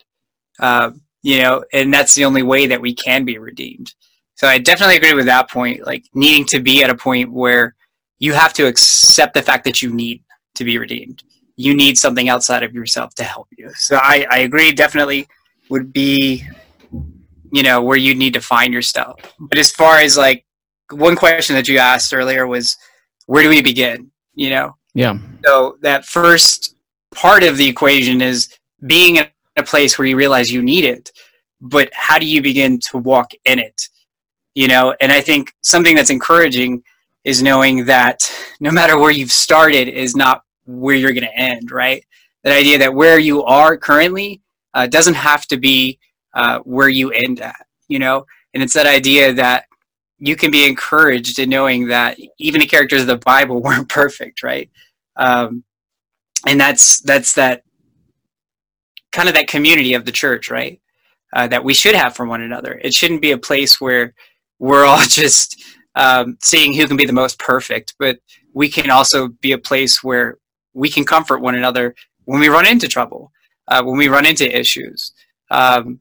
Uh, 0.59 0.91
you 1.23 1.39
know, 1.39 1.65
and 1.73 1.93
that's 1.93 2.15
the 2.15 2.25
only 2.25 2.43
way 2.43 2.67
that 2.67 2.81
we 2.81 2.95
can 2.95 3.25
be 3.25 3.39
redeemed. 3.39 3.95
So 4.37 4.47
I 4.47 4.59
definitely 4.59 4.97
agree 4.97 5.15
with 5.15 5.27
that 5.27 5.51
point, 5.51 5.87
like 5.87 6.05
needing 6.15 6.45
to 6.47 6.61
be 6.61 6.83
at 6.83 6.91
a 6.91 6.97
point 6.97 7.33
where 7.33 7.75
you 8.19 8.33
have 8.33 8.53
to 8.55 8.67
accept 8.67 9.35
the 9.35 9.43
fact 9.43 9.65
that 9.65 9.81
you 9.81 9.93
need 9.93 10.23
to 10.55 10.65
be 10.65 10.79
redeemed. 10.79 11.23
You 11.57 11.75
need 11.75 11.97
something 11.99 12.29
outside 12.29 12.63
of 12.63 12.75
yourself 12.75 13.15
to 13.15 13.25
help 13.25 13.49
you. 13.57 13.71
So 13.75 13.97
I, 13.97 14.27
I 14.31 14.39
agree, 14.41 14.73
definitely 14.73 15.29
would 15.71 15.93
be, 15.93 16.45
you 17.55 17.63
know, 17.63 17.81
where 17.81 17.97
you 17.97 18.17
need 18.17 18.35
to 18.35 18.41
find 18.41 18.75
yourself. 18.75 19.21
But 19.39 19.59
as 19.59 19.71
far 19.71 19.99
as 19.99 20.17
like 20.17 20.45
one 20.91 21.15
question 21.15 21.55
that 21.55 21.69
you 21.69 21.79
asked 21.79 22.13
earlier 22.13 22.49
was, 22.49 22.77
where 23.27 23.45
do 23.45 23.49
we 23.49 23.63
begin? 23.63 24.11
You 24.35 24.51
know? 24.51 24.77
Yeah. 24.93 25.19
So 25.45 25.79
that 25.81 26.05
first 26.05 26.75
part 27.15 27.45
of 27.45 27.57
the 27.57 27.69
equation 27.69 28.21
is 28.21 28.49
being 28.89 29.17
in 29.17 29.27
a 29.57 29.63
place 29.63 29.97
where 29.97 30.09
you 30.09 30.17
realize 30.17 30.51
you 30.51 30.63
need 30.63 30.85
it, 30.85 31.13
but 31.61 31.91
how 31.93 32.19
do 32.19 32.27
you 32.27 32.43
begin 32.43 32.81
to 32.91 32.99
walk 32.99 33.31
in 33.45 33.61
it? 33.61 33.89
You 34.57 34.67
know, 34.67 34.97
and 35.01 35.13
I 35.13 35.21
think 35.21 35.53
something 35.63 35.95
that's 35.95 36.11
encouraging 36.11 36.83
is 37.23 37.41
knowing 37.41 37.85
that 37.85 38.29
no 38.59 38.73
matter 38.73 38.99
where 38.99 39.13
you've 39.13 39.31
started 39.31 39.87
is 39.87 40.17
not 40.17 40.43
where 40.67 40.97
you're 40.97 41.13
going 41.13 41.23
to 41.23 41.37
end, 41.37 41.71
right? 41.71 42.05
That 42.43 42.53
idea 42.53 42.79
that 42.79 42.95
where 42.95 43.21
you 43.21 43.45
are 43.45 43.77
currently 43.77 44.43
uh, 44.75 44.89
doesn't 44.89 45.15
have 45.15 45.47
to 45.47 45.57
be 45.57 46.01
uh, 46.35 46.59
where 46.61 46.89
you 46.89 47.11
end 47.11 47.41
at, 47.41 47.67
you 47.89 47.99
know? 47.99 48.27
And 48.53 48.63
it's 48.63 48.75
that 48.75 48.87
idea 48.87 49.33
that 49.35 49.67
you 50.19 50.37
can 50.37 50.51
be 50.51 50.67
encouraged 50.67 51.39
in 51.39 51.51
knowing 51.51 51.89
that 51.89 52.19
even 52.39 52.61
the 52.61 52.67
characters 52.67 53.03
of 53.03 53.07
the 53.07 53.17
Bible 53.17 53.61
weren't 53.63 53.89
perfect, 53.89 54.43
right? 54.43 54.71
Um, 55.17 55.65
and 56.47 56.61
that's 56.61 57.01
that's 57.01 57.35
that 57.35 57.63
kind 59.13 59.29
of 59.29 59.35
that 59.35 59.49
community 59.49 59.95
of 59.95 60.05
the 60.05 60.13
church, 60.13 60.51
right? 60.51 60.81
Uh, 61.33 61.49
that 61.49 61.65
we 61.65 61.75
should 61.75 61.95
have 61.95 62.15
for 62.15 62.27
one 62.27 62.43
another. 62.43 62.81
It 62.83 62.95
shouldn't 62.95 63.23
be 63.23 63.33
a 63.33 63.39
place 63.39 63.81
where 63.81 64.15
we're 64.59 64.85
all 64.85 65.03
just 65.09 65.63
um, 65.95 66.37
seeing 66.41 66.75
who 66.75 66.87
can 66.87 66.97
be 66.97 67.07
the 67.07 67.13
most 67.13 67.39
perfect, 67.39 67.95
but 67.99 68.19
we 68.53 68.69
can 68.69 68.91
also 68.91 69.29
be 69.29 69.53
a 69.53 69.59
place 69.59 70.03
where 70.03 70.39
we 70.75 70.89
can 70.89 71.05
comfort 71.05 71.41
one 71.41 71.55
another 71.55 71.95
when 72.25 72.41
we 72.41 72.49
run 72.49 72.67
into 72.67 72.89
trouble, 72.89 73.33
uh, 73.69 73.83
when 73.83 73.97
we 73.97 74.09
run 74.09 74.27
into 74.27 74.59
issues. 74.59 75.13
Um, 75.51 76.01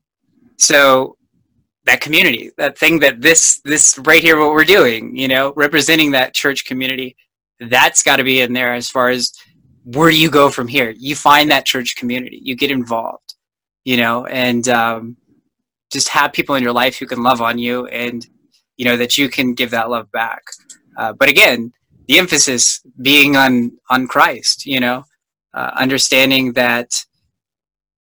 so 0.57 1.17
that 1.85 2.01
community, 2.01 2.51
that 2.57 2.77
thing 2.77 2.99
that 2.99 3.21
this 3.21 3.59
this 3.65 3.99
right 4.05 4.21
here, 4.21 4.39
what 4.39 4.51
we're 4.51 4.63
doing, 4.63 5.15
you 5.15 5.27
know, 5.27 5.53
representing 5.55 6.11
that 6.11 6.33
church 6.33 6.65
community, 6.65 7.15
that's 7.59 8.03
got 8.03 8.17
to 8.17 8.23
be 8.23 8.41
in 8.41 8.53
there 8.53 8.73
as 8.73 8.89
far 8.89 9.09
as 9.09 9.33
where 9.83 10.09
do 10.09 10.17
you 10.17 10.29
go 10.29 10.49
from 10.49 10.67
here? 10.67 10.93
You 10.97 11.15
find 11.15 11.51
that 11.51 11.65
church 11.65 11.95
community, 11.95 12.39
you 12.41 12.55
get 12.55 12.71
involved, 12.71 13.35
you 13.83 13.97
know, 13.97 14.25
and 14.27 14.67
um, 14.69 15.17
just 15.93 16.09
have 16.09 16.33
people 16.33 16.55
in 16.55 16.63
your 16.63 16.73
life 16.73 16.97
who 16.97 17.05
can 17.05 17.21
love 17.21 17.39
on 17.39 17.59
you 17.59 17.85
and 17.87 18.27
you 18.77 18.83
know 18.83 18.97
that 18.97 19.17
you 19.17 19.29
can 19.29 19.53
give 19.53 19.69
that 19.69 19.89
love 19.89 20.11
back 20.11 20.41
uh, 20.97 21.13
but 21.13 21.29
again 21.29 21.71
the 22.07 22.17
emphasis 22.17 22.81
being 23.01 23.37
on 23.37 23.71
on 23.89 24.07
christ 24.07 24.65
you 24.65 24.79
know 24.79 25.05
uh, 25.53 25.71
understanding 25.75 26.51
that 26.53 27.05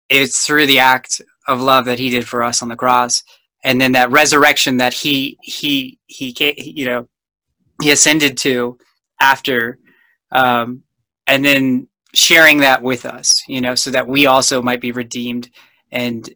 it's 0.08 0.46
through 0.46 0.68
the 0.68 0.78
act 0.80 1.20
of 1.50 1.62
love 1.62 1.86
that 1.86 2.00
he 2.00 2.10
did 2.10 2.28
for 2.28 2.44
us 2.44 2.62
on 2.62 2.70
the 2.70 2.76
cross 2.76 3.24
and 3.64 3.80
then 3.80 3.92
that 3.92 4.12
resurrection 4.12 4.78
that 4.78 4.94
he 4.94 5.38
he 5.42 6.00
he 6.08 6.34
you 6.58 6.86
know 6.86 7.08
he 7.82 7.92
ascended 7.92 8.38
to 8.38 8.78
after 9.20 9.78
um, 10.32 10.84
and 11.28 11.44
then 11.44 11.88
sharing 12.14 12.58
that 12.60 12.82
with 12.82 13.06
us 13.06 13.44
you 13.48 13.62
know 13.62 13.76
so 13.76 13.92
that 13.92 14.08
we 14.08 14.26
also 14.26 14.62
might 14.62 14.82
be 14.82 14.92
redeemed 14.92 15.50
and 15.92 16.30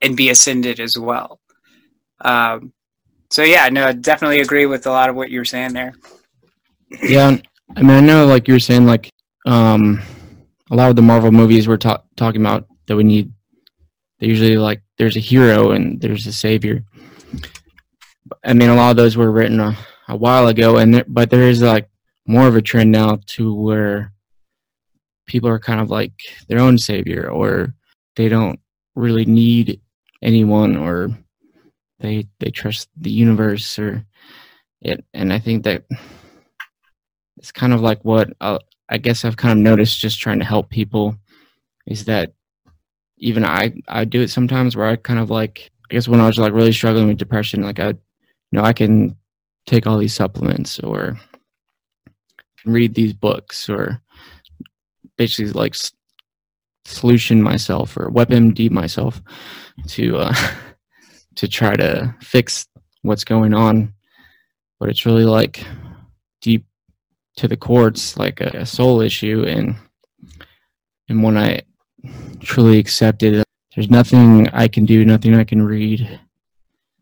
and 0.00 0.16
be 0.16 0.30
ascended 0.30 0.80
as 0.80 0.96
well 0.98 1.40
um, 2.20 2.72
so 3.34 3.42
yeah, 3.42 3.68
no, 3.68 3.86
I 3.88 3.92
definitely 3.92 4.40
agree 4.40 4.66
with 4.66 4.86
a 4.86 4.90
lot 4.90 5.10
of 5.10 5.16
what 5.16 5.28
you 5.28 5.40
were 5.40 5.44
saying 5.44 5.72
there. 5.72 5.94
Yeah, 7.02 7.36
I 7.76 7.82
mean, 7.82 7.90
I 7.90 8.00
know, 8.00 8.26
like 8.26 8.46
you 8.46 8.54
were 8.54 8.60
saying, 8.60 8.86
like 8.86 9.10
um, 9.44 10.00
a 10.70 10.76
lot 10.76 10.90
of 10.90 10.94
the 10.94 11.02
Marvel 11.02 11.32
movies 11.32 11.66
we're 11.66 11.76
ta- 11.76 12.04
talking 12.16 12.40
about 12.40 12.68
that 12.86 12.96
we 12.96 13.02
need. 13.02 13.32
They 14.24 14.30
usually 14.30 14.56
like 14.56 14.80
there's 14.96 15.18
a 15.18 15.20
hero 15.20 15.72
and 15.72 16.00
there's 16.00 16.26
a 16.26 16.32
savior. 16.32 16.82
I 18.42 18.54
mean, 18.54 18.70
a 18.70 18.74
lot 18.74 18.90
of 18.90 18.96
those 18.96 19.18
were 19.18 19.30
written 19.30 19.60
a, 19.60 19.76
a 20.08 20.16
while 20.16 20.48
ago, 20.48 20.78
and 20.78 20.94
there, 20.94 21.04
but 21.06 21.28
there 21.28 21.42
is 21.42 21.60
like 21.60 21.90
more 22.26 22.48
of 22.48 22.56
a 22.56 22.62
trend 22.62 22.90
now 22.90 23.18
to 23.36 23.52
where 23.54 24.14
people 25.26 25.50
are 25.50 25.58
kind 25.58 25.78
of 25.78 25.90
like 25.90 26.14
their 26.48 26.58
own 26.58 26.78
savior, 26.78 27.28
or 27.28 27.74
they 28.16 28.30
don't 28.30 28.58
really 28.94 29.26
need 29.26 29.82
anyone, 30.22 30.74
or 30.74 31.10
they 32.00 32.26
they 32.40 32.50
trust 32.50 32.88
the 32.96 33.10
universe 33.10 33.78
or 33.78 34.06
it 34.80 35.04
and 35.12 35.32
i 35.32 35.38
think 35.38 35.64
that 35.64 35.84
it's 37.36 37.52
kind 37.52 37.72
of 37.74 37.82
like 37.82 38.02
what 38.04 38.30
uh, 38.40 38.58
i 38.88 38.98
guess 38.98 39.24
i've 39.24 39.36
kind 39.36 39.52
of 39.52 39.62
noticed 39.62 40.00
just 40.00 40.18
trying 40.18 40.38
to 40.38 40.44
help 40.44 40.68
people 40.70 41.14
is 41.86 42.06
that 42.06 42.32
even 43.18 43.44
i 43.44 43.72
i 43.88 44.04
do 44.04 44.20
it 44.20 44.28
sometimes 44.28 44.76
where 44.76 44.86
i 44.86 44.96
kind 44.96 45.18
of 45.18 45.30
like 45.30 45.70
i 45.90 45.94
guess 45.94 46.08
when 46.08 46.20
i 46.20 46.26
was 46.26 46.38
like 46.38 46.52
really 46.52 46.72
struggling 46.72 47.08
with 47.08 47.16
depression 47.16 47.62
like 47.62 47.78
i 47.78 47.88
you 47.88 47.96
know 48.52 48.62
i 48.62 48.72
can 48.72 49.16
take 49.66 49.86
all 49.86 49.98
these 49.98 50.14
supplements 50.14 50.78
or 50.80 51.18
read 52.64 52.94
these 52.94 53.12
books 53.12 53.68
or 53.68 54.00
basically 55.16 55.52
like 55.52 55.74
solution 56.84 57.42
myself 57.42 57.96
or 57.96 58.10
WebMD 58.10 58.70
myself 58.70 59.22
to 59.88 60.16
uh, 60.18 60.34
to 61.36 61.48
try 61.48 61.74
to 61.74 62.14
fix 62.20 62.66
what's 63.02 63.24
going 63.24 63.54
on. 63.54 63.92
But 64.78 64.90
it's 64.90 65.06
really 65.06 65.24
like 65.24 65.64
deep 66.40 66.66
to 67.36 67.48
the 67.48 67.56
core 67.56 67.88
it's 67.88 68.16
like 68.16 68.40
a 68.40 68.66
soul 68.66 69.00
issue. 69.00 69.44
And 69.44 69.76
and 71.08 71.22
when 71.22 71.36
i 71.36 71.60
truly 72.40 72.78
accepted. 72.78 73.44
there's 73.74 73.90
nothing 73.90 74.48
i 74.50 74.68
can 74.68 74.84
do 74.84 75.04
nothing 75.04 75.34
i 75.34 75.44
can 75.44 75.62
read 75.62 76.20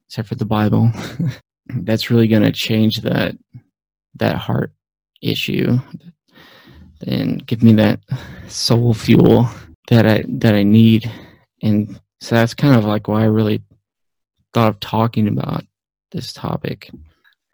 except 0.06 0.28
for 0.28 0.34
the 0.34 0.44
bible 0.44 0.90
that's 1.82 2.10
really 2.10 2.28
going 2.28 2.42
to 2.42 2.52
change 2.52 3.00
that 3.02 3.36
that 4.14 4.36
heart 4.36 4.72
issue 5.20 5.78
and 7.06 7.46
give 7.46 7.62
me 7.62 7.72
that 7.72 8.00
soul 8.48 8.94
fuel 8.94 9.48
that 9.88 10.06
i 10.06 10.24
that 10.28 10.54
i 10.54 10.62
need 10.62 11.10
and 11.62 12.00
so 12.20 12.34
that's 12.34 12.54
kind 12.54 12.76
of 12.76 12.84
like 12.84 13.08
why 13.08 13.22
i 13.22 13.26
really 13.26 13.62
thought 14.52 14.68
of 14.68 14.80
talking 14.80 15.28
about 15.28 15.64
this 16.10 16.32
topic. 16.32 16.90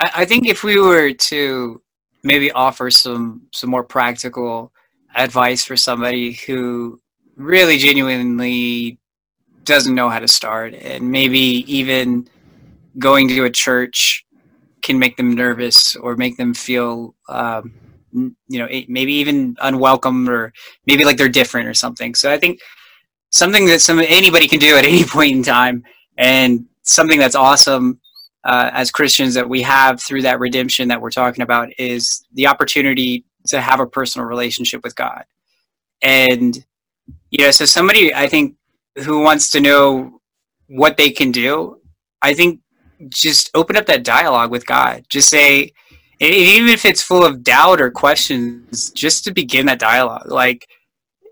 I, 0.00 0.10
I 0.16 0.24
think 0.24 0.46
if 0.46 0.64
we 0.64 0.80
were 0.80 1.12
to 1.12 1.82
maybe 2.22 2.50
offer 2.52 2.90
some 2.90 3.42
some 3.52 3.70
more 3.70 3.84
practical 3.84 4.72
advice 5.14 5.64
for 5.64 5.76
somebody 5.76 6.32
who 6.32 7.00
really 7.38 7.78
genuinely 7.78 8.98
doesn't 9.64 9.94
know 9.94 10.10
how 10.10 10.18
to 10.18 10.28
start. 10.28 10.74
And 10.74 11.10
maybe 11.10 11.64
even 11.72 12.28
going 12.98 13.28
to 13.28 13.44
a 13.44 13.50
church 13.50 14.26
can 14.82 14.98
make 14.98 15.16
them 15.16 15.34
nervous 15.34 15.96
or 15.96 16.16
make 16.16 16.36
them 16.36 16.52
feel 16.54 17.14
um, 17.28 17.72
you 18.12 18.58
know 18.58 18.66
maybe 18.88 19.12
even 19.12 19.56
unwelcome 19.60 20.28
or 20.28 20.52
maybe 20.86 21.04
like 21.04 21.16
they're 21.16 21.28
different 21.28 21.68
or 21.68 21.74
something. 21.74 22.14
So 22.14 22.32
i 22.32 22.38
think 22.38 22.60
something 23.30 23.66
that 23.66 23.80
some 23.80 23.98
anybody 23.98 24.48
can 24.48 24.58
do 24.58 24.76
at 24.76 24.84
any 24.84 25.04
point 25.16 25.36
in 25.36 25.42
time. 25.42 25.84
And 26.16 26.66
something 26.82 27.18
that's 27.18 27.34
awesome 27.34 28.00
uh, 28.44 28.70
as 28.72 28.90
Christians 28.90 29.34
that 29.34 29.48
we 29.48 29.62
have 29.62 30.02
through 30.02 30.22
that 30.22 30.40
redemption 30.40 30.88
that 30.88 31.00
we're 31.00 31.10
talking 31.10 31.42
about 31.42 31.68
is 31.78 32.26
the 32.32 32.46
opportunity 32.46 33.24
to 33.48 33.60
have 33.60 33.80
a 33.80 33.86
personal 33.86 34.26
relationship 34.26 34.82
with 34.82 34.96
God. 34.96 35.24
And, 36.02 36.64
know, 37.32 37.50
so 37.50 37.64
somebody 37.64 38.14
I 38.14 38.28
think 38.28 38.56
who 39.04 39.20
wants 39.20 39.50
to 39.50 39.60
know 39.60 40.20
what 40.68 40.96
they 40.96 41.10
can 41.10 41.30
do, 41.30 41.80
I 42.22 42.34
think 42.34 42.60
just 43.08 43.50
open 43.54 43.76
up 43.76 43.86
that 43.86 44.04
dialogue 44.04 44.50
with 44.50 44.66
God. 44.66 45.04
Just 45.08 45.28
say, 45.28 45.72
even 46.20 46.68
if 46.68 46.84
it's 46.84 47.02
full 47.02 47.24
of 47.24 47.44
doubt 47.44 47.80
or 47.80 47.90
questions, 47.90 48.90
just 48.92 49.24
to 49.24 49.32
begin 49.32 49.66
that 49.66 49.78
dialogue. 49.78 50.30
Like, 50.30 50.66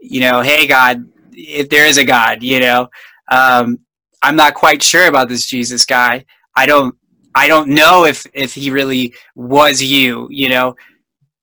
you 0.00 0.20
know, 0.20 0.42
hey, 0.42 0.66
God, 0.66 1.08
if 1.32 1.68
there 1.68 1.86
is 1.86 1.98
a 1.98 2.04
God, 2.04 2.42
you 2.42 2.60
know, 2.60 2.88
um, 3.30 3.78
I'm 4.22 4.36
not 4.36 4.54
quite 4.54 4.82
sure 4.82 5.08
about 5.08 5.28
this 5.28 5.46
Jesus 5.46 5.84
guy. 5.84 6.24
I 6.54 6.66
don't 6.66 6.94
I 7.34 7.48
don't 7.48 7.68
know 7.68 8.06
if 8.06 8.26
if 8.32 8.54
he 8.54 8.70
really 8.70 9.14
was 9.34 9.82
you, 9.82 10.26
you 10.30 10.48
know. 10.48 10.74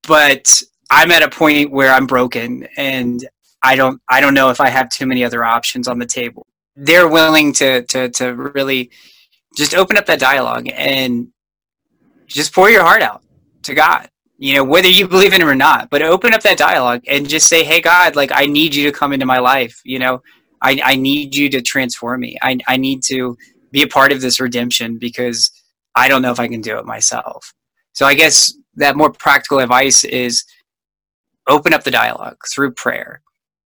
But 0.06 0.62
I'm 0.90 1.10
at 1.12 1.22
a 1.22 1.30
point 1.30 1.70
where 1.70 1.92
I'm 1.92 2.06
broken 2.06 2.66
and 2.76 3.24
I 3.64 3.76
don't 3.76 4.00
I 4.08 4.20
don't 4.20 4.34
know 4.34 4.50
if 4.50 4.60
I 4.60 4.68
have 4.68 4.90
too 4.90 5.06
many 5.06 5.24
other 5.24 5.44
options 5.44 5.88
on 5.88 5.98
the 5.98 6.06
table. 6.06 6.46
They're 6.76 7.08
willing 7.08 7.52
to 7.54 7.82
to 7.82 8.10
to 8.10 8.34
really 8.34 8.90
just 9.56 9.74
open 9.74 9.96
up 9.96 10.06
that 10.06 10.20
dialogue 10.20 10.68
and 10.72 11.28
just 12.26 12.52
pour 12.54 12.70
your 12.70 12.82
heart 12.82 13.02
out 13.02 13.22
to 13.62 13.74
God. 13.74 14.08
You 14.36 14.54
know, 14.54 14.64
whether 14.64 14.88
you 14.88 15.08
believe 15.08 15.32
in 15.32 15.40
him 15.40 15.48
or 15.48 15.54
not, 15.54 15.88
but 15.90 16.02
open 16.02 16.34
up 16.34 16.42
that 16.42 16.58
dialogue 16.58 17.02
and 17.08 17.28
just 17.28 17.48
say, 17.48 17.64
"Hey 17.64 17.80
God, 17.80 18.16
like 18.16 18.30
I 18.34 18.46
need 18.46 18.74
you 18.74 18.84
to 18.90 18.96
come 18.96 19.12
into 19.12 19.26
my 19.26 19.38
life." 19.38 19.80
You 19.84 19.98
know, 19.98 20.22
I, 20.60 20.80
I 20.84 20.96
need 20.96 21.34
you 21.34 21.48
to 21.50 21.62
transform 21.62 22.20
me. 22.20 22.36
I, 22.42 22.58
I 22.66 22.76
need 22.76 23.02
to 23.04 23.36
be 23.70 23.82
a 23.82 23.88
part 23.88 24.12
of 24.12 24.20
this 24.20 24.40
redemption 24.40 24.98
because 24.98 25.50
I 25.94 26.08
don't 26.08 26.22
know 26.22 26.32
if 26.32 26.40
I 26.40 26.48
can 26.48 26.60
do 26.60 26.78
it 26.78 26.84
myself. 26.84 27.52
So 27.92 28.06
I 28.06 28.14
guess 28.14 28.52
that 28.76 28.96
more 28.96 29.12
practical 29.12 29.60
advice 29.60 30.04
is 30.04 30.44
open 31.48 31.72
up 31.72 31.84
the 31.84 31.90
dialogue 31.90 32.38
through 32.52 32.72
prayer. 32.72 33.20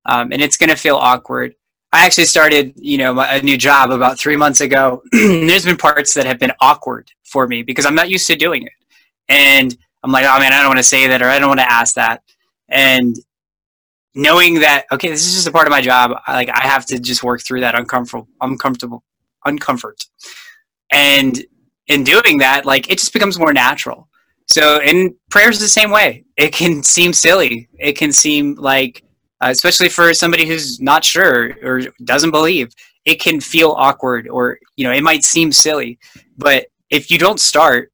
Um, 0.09 0.33
and 0.33 0.43
it's 0.43 0.57
going 0.57 0.71
to 0.71 0.77
feel 0.77 0.97
awkward. 0.97 1.55
I 1.93 2.05
actually 2.05 2.25
started, 2.25 2.73
you 2.77 2.99
know, 2.99 3.19
a 3.21 3.41
new 3.41 3.57
job 3.57 3.91
about 3.91 4.19
three 4.19 4.37
months 4.37 4.61
ago. 4.61 5.03
There's 5.13 5.65
been 5.65 5.77
parts 5.77 6.13
that 6.15 6.27
have 6.27 6.39
been 6.39 6.53
awkward 6.61 7.11
for 7.25 7.47
me 7.47 7.63
because 7.63 7.87
I'm 7.87 7.95
not 7.95 8.11
used 8.11 8.27
to 8.27 8.37
doing 8.37 8.65
it. 8.65 8.73
And 9.29 9.77
I'm 10.03 10.11
like, 10.11 10.25
oh 10.25 10.39
man, 10.39 10.53
I 10.53 10.59
don't 10.59 10.69
want 10.69 10.79
to 10.79 10.83
say 10.83 11.07
that 11.07 11.23
or 11.23 11.29
I 11.29 11.39
don't 11.39 11.49
want 11.49 11.61
to 11.61 11.71
ask 11.71 11.95
that. 11.95 12.23
And 12.69 13.17
knowing 14.15 14.61
that, 14.61 14.87
okay, 14.93 15.09
this 15.09 15.27
is 15.27 15.35
just 15.35 15.47
a 15.47 15.53
part 15.53 15.67
of 15.67 15.71
my 15.71 15.81
job. 15.81 16.13
Like 16.27 16.51
I 16.51 16.67
have 16.67 16.85
to 16.87 16.99
just 16.99 17.23
work 17.23 17.43
through 17.43 17.61
that 17.61 17.79
uncomfortable, 17.79 18.29
uncomfortable, 18.41 19.05
uncomfort. 19.47 20.07
And 20.91 21.43
in 21.87 22.05
doing 22.05 22.39
that, 22.39 22.67
like 22.67 22.91
it 22.91 22.99
just 22.99 23.13
becomes 23.13 23.39
more 23.39 23.53
natural. 23.53 24.09
So, 24.47 24.81
in 24.81 25.15
prayers 25.29 25.59
the 25.59 25.69
same 25.69 25.91
way. 25.91 26.25
It 26.37 26.55
can 26.55 26.83
seem 26.83 27.13
silly. 27.13 27.69
It 27.79 27.99
can 27.99 28.13
seem 28.13 28.55
like, 28.55 29.05
uh, 29.41 29.49
especially 29.51 29.89
for 29.89 30.13
somebody 30.15 30.47
who's 30.47 30.81
not 30.81 31.05
sure 31.05 31.57
or 31.63 31.83
doesn't 32.05 32.31
believe, 32.31 32.73
it 33.05 33.21
can 33.21 33.41
feel 33.41 33.73
awkward 33.73 34.29
or 34.29 34.59
you 34.77 34.85
know 34.85 34.93
it 34.93 35.03
might 35.03 35.25
seem 35.25 35.53
silly. 35.53 35.99
But 36.37 36.67
if 36.91 37.11
you 37.11 37.19
don't 37.19 37.41
start, 37.41 37.93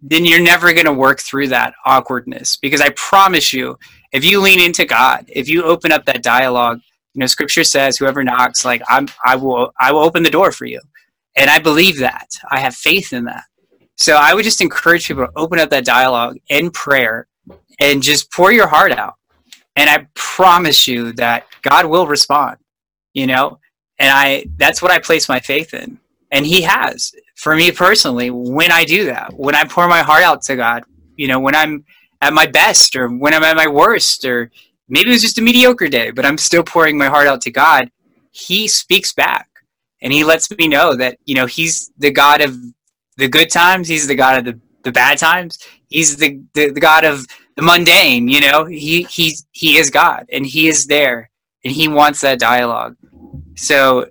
then 0.00 0.24
you're 0.24 0.42
never 0.42 0.72
going 0.72 0.86
to 0.86 0.92
work 0.92 1.20
through 1.20 1.48
that 1.48 1.74
awkwardness 1.84 2.56
because 2.56 2.80
I 2.80 2.90
promise 2.90 3.52
you, 3.52 3.78
if 4.12 4.24
you 4.24 4.40
lean 4.40 4.60
into 4.60 4.84
God, 4.84 5.24
if 5.28 5.48
you 5.48 5.62
open 5.64 5.92
up 5.92 6.04
that 6.06 6.22
dialogue, 6.22 6.80
you 7.14 7.20
know, 7.20 7.26
Scripture 7.26 7.64
says, 7.64 7.96
"Whoever 7.96 8.24
knocks, 8.24 8.64
like 8.64 8.82
I'm, 8.88 9.08
I 9.24 9.36
will, 9.36 9.72
I 9.78 9.92
will 9.92 10.00
open 10.00 10.22
the 10.22 10.30
door 10.30 10.52
for 10.52 10.64
you," 10.66 10.80
and 11.36 11.50
I 11.50 11.58
believe 11.58 11.98
that. 11.98 12.28
I 12.50 12.60
have 12.60 12.74
faith 12.74 13.12
in 13.12 13.24
that. 13.24 13.44
So 13.96 14.16
I 14.16 14.34
would 14.34 14.44
just 14.44 14.60
encourage 14.60 15.08
people 15.08 15.26
to 15.26 15.32
open 15.36 15.58
up 15.58 15.70
that 15.70 15.84
dialogue 15.84 16.36
in 16.48 16.70
prayer 16.70 17.26
and 17.80 18.02
just 18.02 18.32
pour 18.32 18.52
your 18.52 18.68
heart 18.68 18.92
out. 18.92 19.14
And 19.78 19.88
I 19.88 20.08
promise 20.14 20.88
you 20.88 21.12
that 21.12 21.46
God 21.62 21.86
will 21.86 22.08
respond, 22.08 22.56
you 23.14 23.28
know? 23.28 23.60
And 24.00 24.10
I 24.10 24.46
that's 24.56 24.82
what 24.82 24.90
I 24.90 24.98
place 24.98 25.28
my 25.28 25.38
faith 25.38 25.72
in. 25.72 26.00
And 26.32 26.44
he 26.44 26.62
has. 26.62 27.12
For 27.36 27.54
me 27.54 27.70
personally, 27.70 28.30
when 28.30 28.72
I 28.72 28.84
do 28.84 29.04
that, 29.04 29.32
when 29.32 29.54
I 29.54 29.64
pour 29.64 29.86
my 29.86 30.00
heart 30.00 30.24
out 30.24 30.42
to 30.42 30.56
God, 30.56 30.82
you 31.16 31.28
know, 31.28 31.38
when 31.38 31.54
I'm 31.54 31.84
at 32.20 32.32
my 32.32 32.46
best 32.46 32.96
or 32.96 33.08
when 33.08 33.32
I'm 33.32 33.44
at 33.44 33.56
my 33.56 33.68
worst 33.68 34.24
or 34.24 34.50
maybe 34.88 35.10
it 35.10 35.12
was 35.12 35.22
just 35.22 35.38
a 35.38 35.42
mediocre 35.42 35.86
day, 35.86 36.10
but 36.10 36.26
I'm 36.26 36.38
still 36.38 36.64
pouring 36.64 36.98
my 36.98 37.06
heart 37.06 37.28
out 37.28 37.40
to 37.42 37.52
God, 37.52 37.88
he 38.32 38.66
speaks 38.66 39.12
back 39.12 39.48
and 40.02 40.12
he 40.12 40.24
lets 40.24 40.50
me 40.50 40.66
know 40.66 40.96
that, 40.96 41.18
you 41.24 41.36
know, 41.36 41.46
he's 41.46 41.92
the 41.98 42.10
God 42.10 42.40
of 42.40 42.58
the 43.16 43.28
good 43.28 43.48
times. 43.48 43.86
He's 43.86 44.08
the 44.08 44.16
God 44.16 44.38
of 44.38 44.44
the, 44.44 44.60
the 44.82 44.92
bad 44.92 45.18
times. 45.18 45.60
He's 45.86 46.16
the, 46.16 46.40
the, 46.54 46.70
the 46.70 46.80
God 46.80 47.04
of 47.04 47.24
the 47.58 47.64
mundane, 47.64 48.28
you 48.28 48.40
know, 48.40 48.66
he, 48.66 49.02
he, 49.10 49.34
he 49.50 49.78
is 49.78 49.90
God 49.90 50.26
and 50.30 50.46
he 50.46 50.68
is 50.68 50.86
there 50.86 51.28
and 51.64 51.74
he 51.74 51.88
wants 51.88 52.20
that 52.20 52.38
dialogue. 52.38 52.94
So 53.56 54.06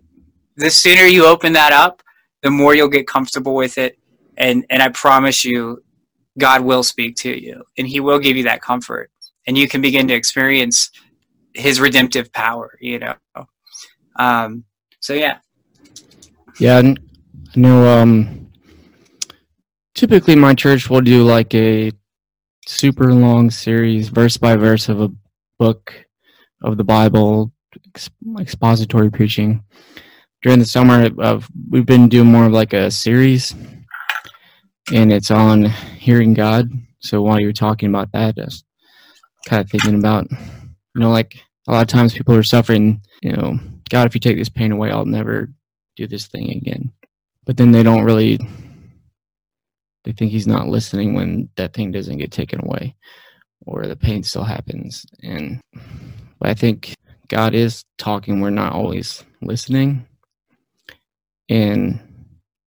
the 0.57 0.69
sooner 0.69 1.03
you 1.03 1.25
open 1.25 1.53
that 1.53 1.71
up, 1.71 2.03
the 2.43 2.51
more 2.51 2.75
you'll 2.75 2.89
get 2.89 3.07
comfortable 3.07 3.55
with 3.55 3.77
it. 3.77 3.97
And, 4.35 4.65
and 4.69 4.83
I 4.83 4.89
promise 4.89 5.45
you, 5.45 5.81
God 6.37 6.59
will 6.59 6.83
speak 6.83 7.15
to 7.17 7.41
you 7.41 7.63
and 7.77 7.87
he 7.87 8.01
will 8.01 8.19
give 8.19 8.35
you 8.35 8.43
that 8.43 8.61
comfort 8.61 9.11
and 9.47 9.57
you 9.57 9.69
can 9.69 9.79
begin 9.79 10.09
to 10.09 10.13
experience 10.13 10.91
his 11.53 11.79
redemptive 11.79 12.33
power, 12.33 12.77
you 12.81 12.99
know? 12.99 13.15
Um, 14.17 14.65
so 14.99 15.13
yeah. 15.13 15.37
Yeah. 16.59 16.79
I 16.79 16.95
know, 17.55 17.87
um, 17.87 18.51
typically 19.95 20.35
my 20.35 20.53
church 20.53 20.89
will 20.89 20.99
do 20.99 21.23
like 21.23 21.55
a 21.55 21.93
super 22.67 23.13
long 23.13 23.49
series, 23.49 24.09
verse 24.09 24.37
by 24.37 24.55
verse 24.55 24.89
of 24.89 25.01
a 25.01 25.11
book 25.57 26.05
of 26.61 26.77
the 26.77 26.83
Bible, 26.83 27.51
expository 28.39 29.09
preaching. 29.09 29.63
During 30.43 30.59
the 30.59 30.65
summer, 30.65 31.09
of 31.19 31.49
we've 31.69 31.85
been 31.85 32.09
doing 32.09 32.27
more 32.31 32.45
of 32.45 32.51
like 32.51 32.73
a 32.73 32.91
series, 32.91 33.55
and 34.93 35.11
it's 35.11 35.31
on 35.31 35.65
hearing 35.65 36.33
God. 36.33 36.69
So 36.99 37.21
while 37.21 37.39
you're 37.39 37.53
talking 37.53 37.89
about 37.89 38.11
that, 38.11 38.35
just 38.35 38.65
kind 39.47 39.61
of 39.61 39.69
thinking 39.69 39.95
about, 39.95 40.29
you 40.29 41.01
know, 41.01 41.09
like 41.09 41.35
a 41.67 41.71
lot 41.71 41.81
of 41.81 41.87
times 41.87 42.13
people 42.13 42.35
are 42.35 42.43
suffering, 42.43 43.01
you 43.21 43.31
know, 43.31 43.59
God, 43.89 44.07
if 44.07 44.13
you 44.13 44.19
take 44.19 44.37
this 44.37 44.49
pain 44.49 44.71
away, 44.71 44.91
I'll 44.91 45.05
never 45.05 45.49
do 45.95 46.07
this 46.07 46.27
thing 46.27 46.51
again. 46.51 46.91
But 47.45 47.57
then 47.57 47.71
they 47.71 47.83
don't 47.83 48.03
really 48.03 48.39
they 50.07 50.13
think 50.13 50.31
he's 50.31 50.47
not 50.47 50.69
listening 50.69 51.13
when 51.13 51.49
that 51.57 51.73
thing 51.73 51.91
doesn't 51.91 52.17
get 52.17 52.31
taken 52.31 52.63
away 52.63 52.95
or 53.65 53.85
the 53.85 53.95
pain 53.97 54.23
still 54.23 54.45
happens. 54.45 55.05
And 55.21 55.59
I 56.41 56.53
think 56.53 56.93
God 57.27 57.53
is 57.53 57.83
talking. 57.97 58.39
We're 58.39 58.51
not 58.51 58.71
always 58.71 59.25
listening. 59.41 60.07
And 61.49 61.99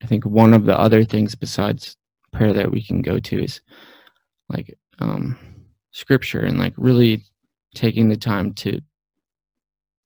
I 0.02 0.06
think 0.06 0.26
one 0.26 0.52
of 0.52 0.66
the 0.66 0.78
other 0.78 1.02
things 1.02 1.34
besides 1.34 1.96
prayer 2.30 2.52
that 2.52 2.70
we 2.70 2.82
can 2.82 3.00
go 3.00 3.18
to 3.18 3.42
is 3.42 3.62
like 4.50 4.76
um, 4.98 5.38
scripture 5.92 6.40
and 6.40 6.58
like 6.58 6.74
really 6.76 7.24
taking 7.74 8.10
the 8.10 8.18
time 8.18 8.52
to 8.52 8.82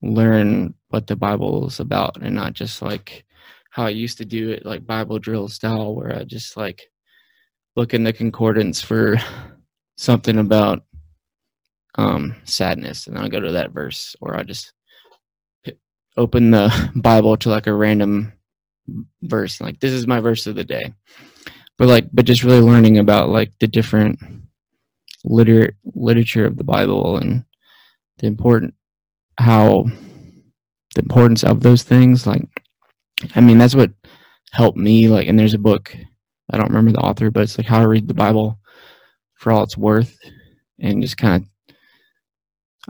learn 0.02 0.72
what 0.90 1.08
the 1.08 1.16
Bible 1.16 1.66
is 1.66 1.80
about 1.80 2.16
and 2.22 2.36
not 2.36 2.52
just 2.52 2.80
like 2.80 3.24
how 3.70 3.86
I 3.86 3.90
used 3.90 4.18
to 4.18 4.24
do 4.24 4.50
it, 4.50 4.64
like 4.64 4.86
Bible 4.86 5.18
drill 5.18 5.48
style, 5.48 5.96
where 5.96 6.14
I 6.14 6.22
just 6.22 6.56
like 6.56 6.92
look 7.76 7.94
in 7.94 8.04
the 8.04 8.12
concordance 8.12 8.80
for 8.80 9.16
something 9.96 10.38
about 10.38 10.84
um, 11.96 12.37
sadness, 12.44 13.06
and 13.06 13.18
I'll 13.18 13.28
go 13.28 13.40
to 13.40 13.52
that 13.52 13.72
verse, 13.72 14.16
or 14.20 14.37
I'll 14.37 14.44
just 14.44 14.72
open 16.16 16.50
the 16.50 16.90
Bible 16.96 17.37
to 17.38 17.50
like 17.50 17.66
a 17.66 17.74
random 17.74 18.32
verse, 19.22 19.60
like 19.60 19.80
this 19.80 19.92
is 19.92 20.06
my 20.06 20.20
verse 20.20 20.46
of 20.46 20.54
the 20.54 20.64
day. 20.64 20.92
But 21.76 21.88
like, 21.88 22.08
but 22.12 22.24
just 22.24 22.44
really 22.44 22.60
learning 22.60 22.98
about 22.98 23.30
like 23.30 23.52
the 23.58 23.66
different 23.66 24.18
liter- 25.24 25.76
literature 25.84 26.46
of 26.46 26.56
the 26.56 26.64
Bible 26.64 27.16
and 27.16 27.44
the 28.18 28.26
important 28.26 28.74
how 29.38 29.87
the 30.94 31.02
importance 31.02 31.42
of 31.42 31.60
those 31.60 31.82
things. 31.82 32.26
Like, 32.26 32.48
I 33.34 33.40
mean, 33.40 33.58
that's 33.58 33.74
what 33.74 33.90
helped 34.52 34.78
me. 34.78 35.08
Like, 35.08 35.26
and 35.26 35.37
there's 35.37 35.54
a 35.54 35.58
book 35.58 35.96
I 36.50 36.57
don't 36.57 36.68
remember 36.68 36.92
the 36.92 36.98
author, 36.98 37.30
but 37.30 37.42
it's 37.42 37.59
like 37.59 37.66
how 37.66 37.80
to 37.80 37.88
read 37.88 38.09
the 38.09 38.14
Bible 38.14 38.59
for 39.35 39.52
all 39.52 39.62
it's 39.62 39.76
worth, 39.76 40.16
and 40.78 41.02
just 41.02 41.16
kind 41.16 41.42
of. 41.42 41.48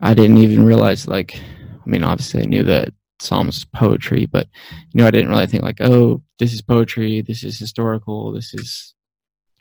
I 0.01 0.13
didn't 0.13 0.39
even 0.39 0.67
realize 0.67 1.07
like, 1.07 1.37
I 1.37 1.89
mean, 1.89 2.03
obviously 2.03 2.43
I 2.43 2.47
knew 2.47 2.65
that 2.65 2.93
Psalms 3.21 3.59
is 3.59 3.65
poetry, 3.65 4.27
but 4.27 4.49
you 4.93 5.01
know, 5.01 5.07
I 5.07 5.11
didn't 5.13 5.31
really 5.31 5.47
think 5.47 5.63
like, 5.63 5.81
oh, 5.81 6.23
this 6.39 6.53
is 6.53 6.63
poetry, 6.63 7.21
this 7.21 7.45
is 7.45 7.59
historical, 7.59 8.33
this 8.33 8.55
is 8.55 8.95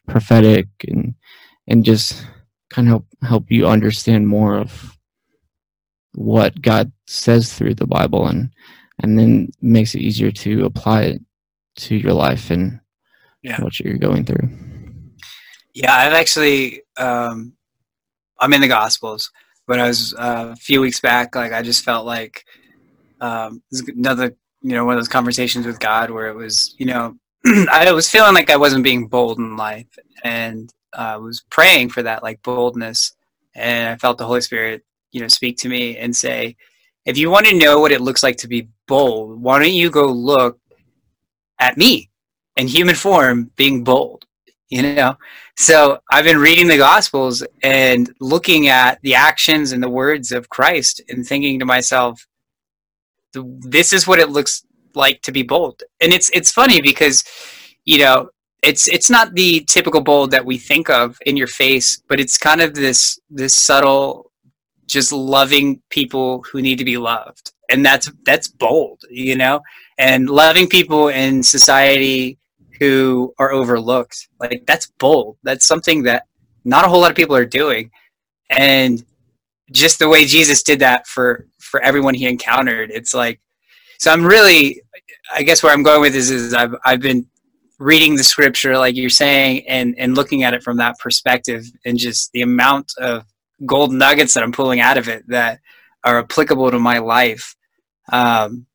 prophetic, 0.08 0.68
and 0.88 1.16
and 1.68 1.86
just 1.86 2.26
kind 2.70 2.88
of 2.88 2.92
help 2.92 3.06
help 3.22 3.52
you 3.52 3.68
understand 3.68 4.28
more 4.28 4.58
of 4.58 4.98
what 6.14 6.62
God 6.62 6.92
says 7.08 7.54
through 7.54 7.76
the 7.76 7.88
Bible, 7.88 8.28
and 8.28 8.50
and 9.02 9.18
then 9.20 9.50
makes 9.62 9.96
it 9.96 10.02
easier 10.02 10.32
to 10.32 10.66
apply 10.66 11.04
it 11.04 11.22
to 11.76 11.96
your 11.96 12.14
life 12.14 12.52
and 12.52 12.80
yeah. 13.44 13.62
what 13.62 13.80
you're 13.80 13.98
going 13.98 14.26
through. 14.26 14.50
Yeah, 15.74 15.94
I've 15.94 16.14
actually 16.14 16.82
um, 16.98 17.54
I'm 18.40 18.54
in 18.54 18.62
the 18.62 18.68
Gospels, 18.68 19.32
but 19.68 19.80
I 19.80 19.88
was 19.88 20.14
uh, 20.14 20.50
a 20.54 20.56
few 20.56 20.82
weeks 20.82 21.00
back. 21.00 21.36
Like 21.36 21.52
I 21.52 21.62
just 21.62 21.84
felt 21.84 22.06
like 22.06 22.44
um, 23.22 23.62
another 23.88 24.36
you 24.62 24.72
know 24.72 24.86
one 24.86 24.96
of 24.96 25.00
those 25.00 25.08
conversations 25.08 25.66
with 25.66 25.80
God 25.80 26.10
where 26.10 26.28
it 26.28 26.36
was 26.36 26.76
you 26.78 26.86
know 26.86 27.16
I 27.46 27.92
was 27.92 28.10
feeling 28.10 28.34
like 28.34 28.50
I 28.50 28.58
wasn't 28.58 28.84
being 28.84 29.08
bold 29.08 29.38
in 29.38 29.58
life, 29.58 29.88
and 30.24 30.72
I 30.94 31.14
uh, 31.14 31.20
was 31.20 31.44
praying 31.50 31.90
for 31.90 32.04
that 32.04 32.24
like 32.24 32.42
boldness, 32.44 33.14
and 33.56 33.90
I 33.90 33.98
felt 33.98 34.18
the 34.18 34.26
Holy 34.26 34.42
Spirit 34.42 34.84
you 35.12 35.22
know 35.22 35.28
speak 35.28 35.58
to 35.58 35.70
me 35.70 35.98
and 35.98 36.16
say, 36.16 36.56
if 37.06 37.18
you 37.18 37.30
want 37.30 37.48
to 37.48 37.58
know 37.58 37.80
what 37.80 37.92
it 37.92 38.02
looks 38.02 38.24
like 38.24 38.38
to 38.38 38.48
be 38.48 38.70
bold, 38.88 39.42
why 39.42 39.60
don't 39.60 39.74
you 39.74 39.90
go 39.90 40.06
look 40.06 40.60
at 41.60 41.78
me? 41.78 42.10
In 42.58 42.68
human 42.68 42.96
form 42.96 43.52
being 43.56 43.84
bold 43.84 44.26
you 44.70 44.82
know? 44.82 45.16
So 45.58 46.00
i've 46.12 46.26
been 46.26 46.40
reading 46.40 46.68
the 46.68 46.78
gospels 46.78 47.44
and 47.62 48.14
looking 48.20 48.68
at 48.68 49.00
the 49.02 49.16
actions 49.16 49.72
and 49.72 49.84
the 49.84 49.90
words 49.90 50.32
of 50.32 50.50
christ 50.50 51.02
and 51.10 51.26
thinking 51.26 51.60
to 51.60 51.66
myself 51.66 52.26
this 53.34 53.94
is 53.94 54.08
what 54.08 54.20
it 54.20 54.30
looks 54.30 54.64
like 54.96 55.22
to 55.24 55.32
be 55.32 55.44
bold. 55.44 55.84
And 56.02 56.14
it's 56.14 56.30
it's 56.32 56.52
funny 56.52 56.82
because 56.82 57.24
you 57.86 58.00
know 58.00 58.30
it's 58.62 58.88
it's 58.88 59.10
not 59.10 59.34
the 59.34 59.62
typical 59.68 60.02
bold 60.02 60.32
that 60.32 60.46
we 60.46 60.58
think 60.58 60.90
of 60.90 61.18
in 61.26 61.36
your 61.36 61.48
face 61.48 62.02
but 62.08 62.20
it's 62.20 62.38
kind 62.38 62.62
of 62.62 62.74
this 62.74 63.20
this 63.30 63.54
subtle 63.54 64.32
just 64.86 65.12
loving 65.12 65.82
people 65.90 66.44
who 66.52 66.62
need 66.62 66.78
to 66.78 66.86
be 66.86 66.98
loved. 66.98 67.52
And 67.70 67.86
that's 67.86 68.12
that's 68.26 68.48
bold 68.48 69.02
you 69.10 69.36
know? 69.36 69.62
And 69.98 70.30
loving 70.30 70.68
people 70.68 71.10
in 71.10 71.44
society 71.44 72.38
who 72.80 73.34
are 73.40 73.52
overlooked. 73.52 74.28
Like 74.40 74.64
that's 74.66 74.88
bold. 75.00 75.38
That's 75.44 75.66
something 75.66 76.04
that 76.04 76.28
not 76.66 76.86
a 76.86 76.88
whole 76.88 77.02
lot 77.02 77.12
of 77.12 77.18
people 77.18 77.36
are 77.36 77.46
doing. 77.46 77.92
And 78.50 79.04
just 79.72 80.00
the 80.00 80.10
way 80.10 80.26
Jesus 80.26 80.64
did 80.64 80.80
that 80.80 81.08
for 81.08 81.48
for 81.60 81.82
everyone 81.82 82.14
he 82.14 82.28
encountered, 82.28 82.92
it's 82.92 83.14
like 83.14 83.40
so 84.00 84.12
I'm 84.12 84.26
really 84.26 84.82
I 85.34 85.44
guess 85.44 85.64
where 85.64 85.74
I'm 85.74 85.84
going 85.84 86.02
with 86.02 86.14
this 86.14 86.30
is 86.30 86.54
I've 86.54 86.76
I've 86.86 87.02
been 87.02 87.28
reading 87.80 88.16
the 88.16 88.24
scripture 88.24 88.78
like 88.78 88.96
you're 88.96 89.10
saying 89.10 89.68
and 89.68 89.96
and 89.98 90.16
looking 90.16 90.44
at 90.44 90.54
it 90.54 90.64
from 90.64 90.78
that 90.78 90.98
perspective 91.00 91.66
and 91.86 91.98
just 91.98 92.32
the 92.32 92.42
amount 92.42 92.92
of 93.00 93.26
gold 93.66 93.92
nuggets 93.92 94.34
that 94.34 94.44
I'm 94.44 94.52
pulling 94.52 94.80
out 94.80 94.98
of 94.98 95.08
it 95.08 95.28
that 95.28 95.60
are 96.04 96.20
applicable 96.20 96.72
to 96.72 96.80
my 96.80 97.00
life 97.00 97.56
um, 98.12 98.66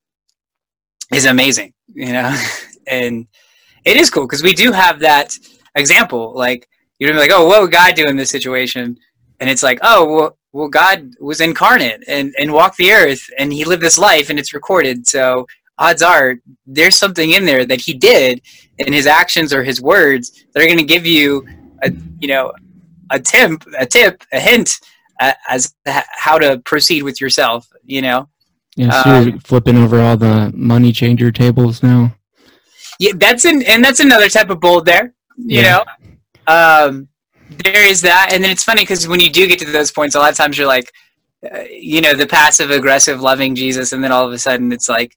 is 1.12 1.26
amazing, 1.26 1.74
you 1.88 2.12
know, 2.12 2.34
and 2.86 3.26
it 3.88 3.96
is 3.96 4.10
cool 4.10 4.26
because 4.26 4.42
we 4.42 4.52
do 4.52 4.70
have 4.70 5.00
that 5.00 5.34
example. 5.74 6.34
Like 6.34 6.68
you're 6.98 7.14
like, 7.14 7.30
oh, 7.32 7.46
what 7.46 7.62
would 7.62 7.72
God 7.72 7.94
do 7.94 8.06
in 8.06 8.16
this 8.16 8.30
situation? 8.30 8.98
And 9.40 9.48
it's 9.48 9.62
like, 9.62 9.78
oh, 9.82 10.14
well, 10.14 10.38
well, 10.52 10.68
God 10.68 11.12
was 11.20 11.40
incarnate 11.40 12.02
and 12.06 12.34
and 12.38 12.52
walked 12.52 12.76
the 12.76 12.92
earth, 12.92 13.28
and 13.38 13.52
He 13.52 13.64
lived 13.64 13.82
this 13.82 13.98
life, 13.98 14.30
and 14.30 14.38
it's 14.38 14.54
recorded. 14.54 15.06
So 15.06 15.46
odds 15.78 16.02
are 16.02 16.36
there's 16.66 16.96
something 16.96 17.32
in 17.32 17.44
there 17.44 17.64
that 17.64 17.80
He 17.80 17.94
did 17.94 18.42
in 18.78 18.92
His 18.92 19.06
actions 19.06 19.52
or 19.52 19.62
His 19.62 19.80
words 19.80 20.44
that 20.52 20.62
are 20.62 20.66
going 20.66 20.78
to 20.78 20.84
give 20.84 21.06
you 21.06 21.46
a 21.82 21.92
you 22.20 22.28
know 22.28 22.52
a 23.10 23.20
tip, 23.20 23.62
a 23.78 23.86
tip, 23.86 24.22
a 24.32 24.40
hint 24.40 24.80
uh, 25.20 25.32
as 25.48 25.74
to 25.86 26.04
how 26.10 26.38
to 26.38 26.58
proceed 26.60 27.02
with 27.02 27.20
yourself. 27.20 27.68
You 27.84 28.02
know. 28.02 28.28
Yeah, 28.76 29.02
so 29.02 29.20
you're 29.20 29.32
um, 29.34 29.40
flipping 29.40 29.76
over 29.76 30.00
all 30.00 30.16
the 30.16 30.52
money 30.54 30.92
changer 30.92 31.32
tables 31.32 31.82
now. 31.82 32.14
Yeah, 32.98 33.12
that's 33.16 33.44
an 33.44 33.62
and 33.62 33.84
that's 33.84 34.00
another 34.00 34.28
type 34.28 34.50
of 34.50 34.60
bold 34.60 34.84
there. 34.84 35.14
You 35.36 35.62
yeah. 35.62 35.84
know, 35.84 36.52
um, 36.52 37.08
there 37.64 37.86
is 37.86 38.00
that, 38.02 38.30
and 38.32 38.42
then 38.42 38.50
it's 38.50 38.64
funny 38.64 38.82
because 38.82 39.06
when 39.06 39.20
you 39.20 39.30
do 39.30 39.46
get 39.46 39.58
to 39.60 39.64
those 39.66 39.92
points, 39.92 40.14
a 40.14 40.18
lot 40.18 40.30
of 40.30 40.36
times 40.36 40.58
you're 40.58 40.66
like, 40.66 40.90
uh, 41.52 41.60
you 41.70 42.00
know, 42.00 42.14
the 42.14 42.26
passive 42.26 42.70
aggressive 42.70 43.20
loving 43.20 43.54
Jesus, 43.54 43.92
and 43.92 44.02
then 44.02 44.10
all 44.10 44.26
of 44.26 44.32
a 44.32 44.38
sudden 44.38 44.72
it's 44.72 44.88
like 44.88 45.16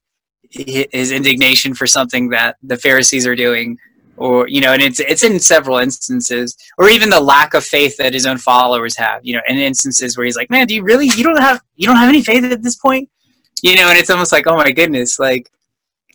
his 0.50 1.10
indignation 1.10 1.74
for 1.74 1.86
something 1.86 2.28
that 2.28 2.56
the 2.62 2.76
Pharisees 2.76 3.26
are 3.26 3.34
doing, 3.34 3.78
or 4.16 4.46
you 4.46 4.60
know, 4.60 4.72
and 4.72 4.82
it's 4.82 5.00
it's 5.00 5.24
in 5.24 5.40
several 5.40 5.78
instances, 5.78 6.56
or 6.78 6.88
even 6.88 7.10
the 7.10 7.20
lack 7.20 7.54
of 7.54 7.64
faith 7.64 7.96
that 7.96 8.14
his 8.14 8.26
own 8.26 8.38
followers 8.38 8.96
have. 8.96 9.24
You 9.24 9.34
know, 9.34 9.42
in 9.48 9.58
instances 9.58 10.16
where 10.16 10.24
he's 10.24 10.36
like, 10.36 10.50
"Man, 10.50 10.66
do 10.66 10.74
you 10.74 10.82
really? 10.82 11.06
You 11.06 11.24
don't 11.24 11.40
have 11.40 11.60
you 11.76 11.86
don't 11.86 11.96
have 11.96 12.08
any 12.08 12.22
faith 12.22 12.44
at 12.44 12.62
this 12.62 12.76
point?" 12.76 13.08
You 13.62 13.74
know, 13.76 13.88
and 13.88 13.98
it's 13.98 14.10
almost 14.10 14.30
like, 14.30 14.46
"Oh 14.46 14.56
my 14.56 14.70
goodness!" 14.70 15.18
Like, 15.18 15.50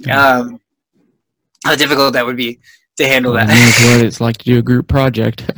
um, 0.10 0.60
how 1.68 1.76
difficult 1.76 2.14
that 2.14 2.26
would 2.26 2.38
be 2.38 2.60
to 2.96 3.06
handle 3.08 3.34
that. 3.34 3.50
What 3.50 4.02
it's 4.06 4.22
like 4.22 4.38
to 4.38 4.46
do 4.46 4.58
a 4.58 4.62
group 4.62 4.88
project. 4.88 5.42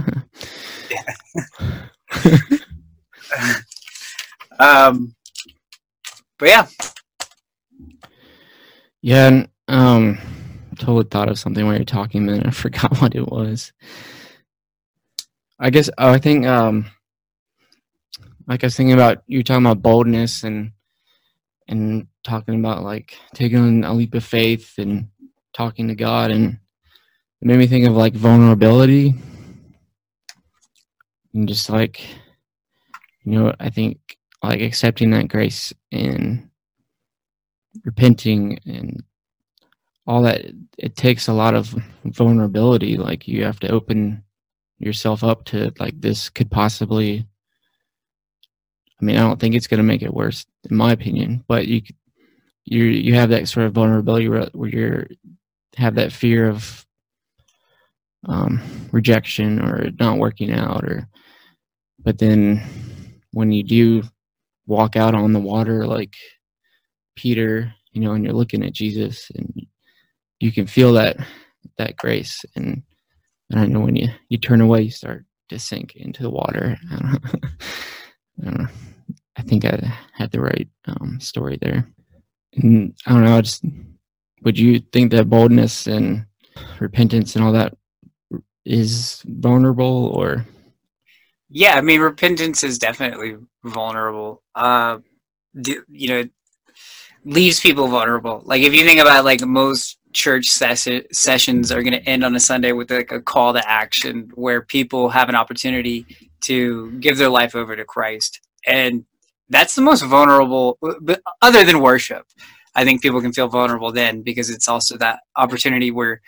um, 4.59 5.15
but 6.39 6.49
yeah, 6.49 6.67
yeah, 9.01 9.27
and 9.27 9.49
um, 9.67 10.17
totally 10.79 11.05
thought 11.05 11.29
of 11.29 11.37
something 11.37 11.65
while 11.65 11.75
you're 11.75 11.85
talking, 11.85 12.27
and 12.27 12.47
I 12.47 12.49
forgot 12.51 12.99
what 13.01 13.15
it 13.15 13.27
was. 13.27 13.71
I 15.59 15.69
guess 15.69 15.89
oh, 15.97 16.09
I 16.09 16.17
think 16.17 16.45
um, 16.47 16.85
like 18.47 18.63
I 18.63 18.67
was 18.67 18.75
thinking 18.75 18.93
about 18.93 19.21
you 19.27 19.43
talking 19.43 19.65
about 19.65 19.83
boldness 19.83 20.43
and 20.43 20.71
and 21.67 22.07
talking 22.23 22.59
about 22.59 22.83
like 22.83 23.15
taking 23.35 23.83
a 23.83 23.93
leap 23.93 24.15
of 24.15 24.23
faith 24.23 24.73
and 24.79 25.09
talking 25.53 25.87
to 25.87 25.95
God, 25.95 26.31
and 26.31 26.59
it 27.41 27.47
made 27.47 27.57
me 27.57 27.67
think 27.67 27.87
of 27.87 27.95
like 27.95 28.13
vulnerability. 28.13 29.13
And 31.33 31.47
just 31.47 31.69
like 31.69 32.01
you 33.23 33.33
know 33.33 33.53
i 33.59 33.69
think 33.69 34.17
like 34.41 34.61
accepting 34.61 35.11
that 35.11 35.27
grace 35.27 35.71
and 35.91 36.49
repenting 37.85 38.59
and 38.65 39.03
all 40.07 40.23
that 40.23 40.45
it 40.77 40.95
takes 40.95 41.27
a 41.27 41.33
lot 41.33 41.53
of 41.53 41.75
vulnerability. 42.05 42.97
Like 42.97 43.27
you 43.27 43.43
have 43.43 43.59
to 43.59 43.69
open 43.69 44.23
yourself 44.79 45.23
up 45.23 45.45
to 45.45 45.71
like 45.79 45.99
this 46.01 46.29
could 46.29 46.49
possibly 46.49 47.27
i 48.99 49.05
mean 49.05 49.17
i 49.17 49.19
don't 49.19 49.37
think 49.37 49.53
it's 49.53 49.67
going 49.67 49.77
to 49.77 49.83
make 49.83 50.01
it 50.01 50.13
worse 50.13 50.45
in 50.69 50.77
my 50.77 50.93
opinion 50.93 51.43
but 51.49 51.67
you 51.67 51.81
you 52.63 52.85
you 52.85 53.13
have 53.13 53.29
that 53.29 53.49
sort 53.49 53.65
of 53.65 53.73
vulnerability 53.73 54.29
where, 54.29 54.45
where 54.53 54.69
you're 54.69 55.07
have 55.79 55.95
that 55.95 56.11
fear 56.11 56.49
of 56.49 56.85
um, 58.27 58.61
rejection 58.91 59.59
or 59.61 59.89
not 59.99 60.17
working 60.17 60.51
out 60.51 60.83
or 60.83 61.07
but 61.99 62.17
then 62.17 62.61
when 63.31 63.51
you 63.51 63.63
do 63.63 64.03
walk 64.67 64.95
out 64.95 65.15
on 65.15 65.33
the 65.33 65.39
water 65.39 65.85
like 65.85 66.15
Peter, 67.15 67.73
you 67.91 68.01
know, 68.01 68.13
and 68.13 68.23
you're 68.23 68.33
looking 68.33 68.63
at 68.63 68.73
Jesus 68.73 69.29
and 69.35 69.65
you 70.39 70.51
can 70.51 70.67
feel 70.67 70.93
that 70.93 71.17
that 71.77 71.97
grace 71.97 72.45
and, 72.55 72.83
and 73.49 73.59
I 73.59 73.65
know 73.65 73.81
when 73.81 73.95
you 73.95 74.09
you 74.29 74.37
turn 74.37 74.61
away 74.61 74.83
you 74.83 74.91
start 74.91 75.25
to 75.49 75.59
sink 75.59 75.95
into 75.95 76.23
the 76.23 76.29
water. 76.29 76.77
I 76.91 76.95
don't, 76.95 77.25
I, 77.25 78.43
don't 78.43 78.59
know. 78.59 78.67
I 79.37 79.41
think 79.41 79.65
I 79.65 79.93
had 80.13 80.31
the 80.31 80.41
right 80.41 80.69
um, 80.85 81.19
story 81.19 81.57
there. 81.61 81.87
And 82.55 82.95
I 83.05 83.13
don't 83.13 83.23
know. 83.23 83.37
I 83.37 83.41
just 83.41 83.63
would 84.43 84.57
you 84.57 84.79
think 84.79 85.11
that 85.11 85.29
boldness 85.29 85.87
and 85.87 86.25
repentance 86.79 87.35
and 87.35 87.43
all 87.43 87.51
that 87.51 87.75
is 88.65 89.23
vulnerable 89.25 90.07
or 90.13 90.45
yeah, 91.49 91.75
I 91.75 91.81
mean, 91.81 91.99
repentance 91.99 92.63
is 92.63 92.77
definitely 92.77 93.35
vulnerable. 93.63 94.43
Uh, 94.53 94.99
you 95.55 96.07
know, 96.07 96.23
leaves 97.25 97.59
people 97.59 97.87
vulnerable. 97.87 98.43
Like 98.45 98.61
if 98.61 98.73
you 98.73 98.85
think 98.85 98.99
about 98.99 99.25
like 99.25 99.41
most 99.41 99.97
church 100.13 100.47
ses- 100.49 101.07
sessions 101.11 101.71
are 101.71 101.81
going 101.81 101.93
to 101.93 102.07
end 102.07 102.23
on 102.23 102.35
a 102.35 102.39
Sunday 102.39 102.71
with 102.71 102.91
like 102.91 103.11
a 103.11 103.21
call 103.21 103.53
to 103.53 103.69
action 103.69 104.31
where 104.35 104.61
people 104.61 105.09
have 105.09 105.27
an 105.27 105.35
opportunity 105.35 106.05
to 106.41 106.91
give 106.99 107.17
their 107.17 107.29
life 107.29 107.55
over 107.55 107.75
to 107.75 107.83
Christ, 107.83 108.39
and 108.65 109.05
that's 109.49 109.73
the 109.73 109.81
most 109.81 110.03
vulnerable. 110.03 110.77
But 111.01 111.21
other 111.41 111.65
than 111.65 111.81
worship, 111.81 112.27
I 112.75 112.83
think 112.83 113.01
people 113.01 113.21
can 113.21 113.33
feel 113.33 113.47
vulnerable 113.47 113.91
then 113.91 114.21
because 114.21 114.49
it's 114.49 114.67
also 114.67 114.97
that 114.97 115.21
opportunity 115.35 115.91
where 115.91 116.21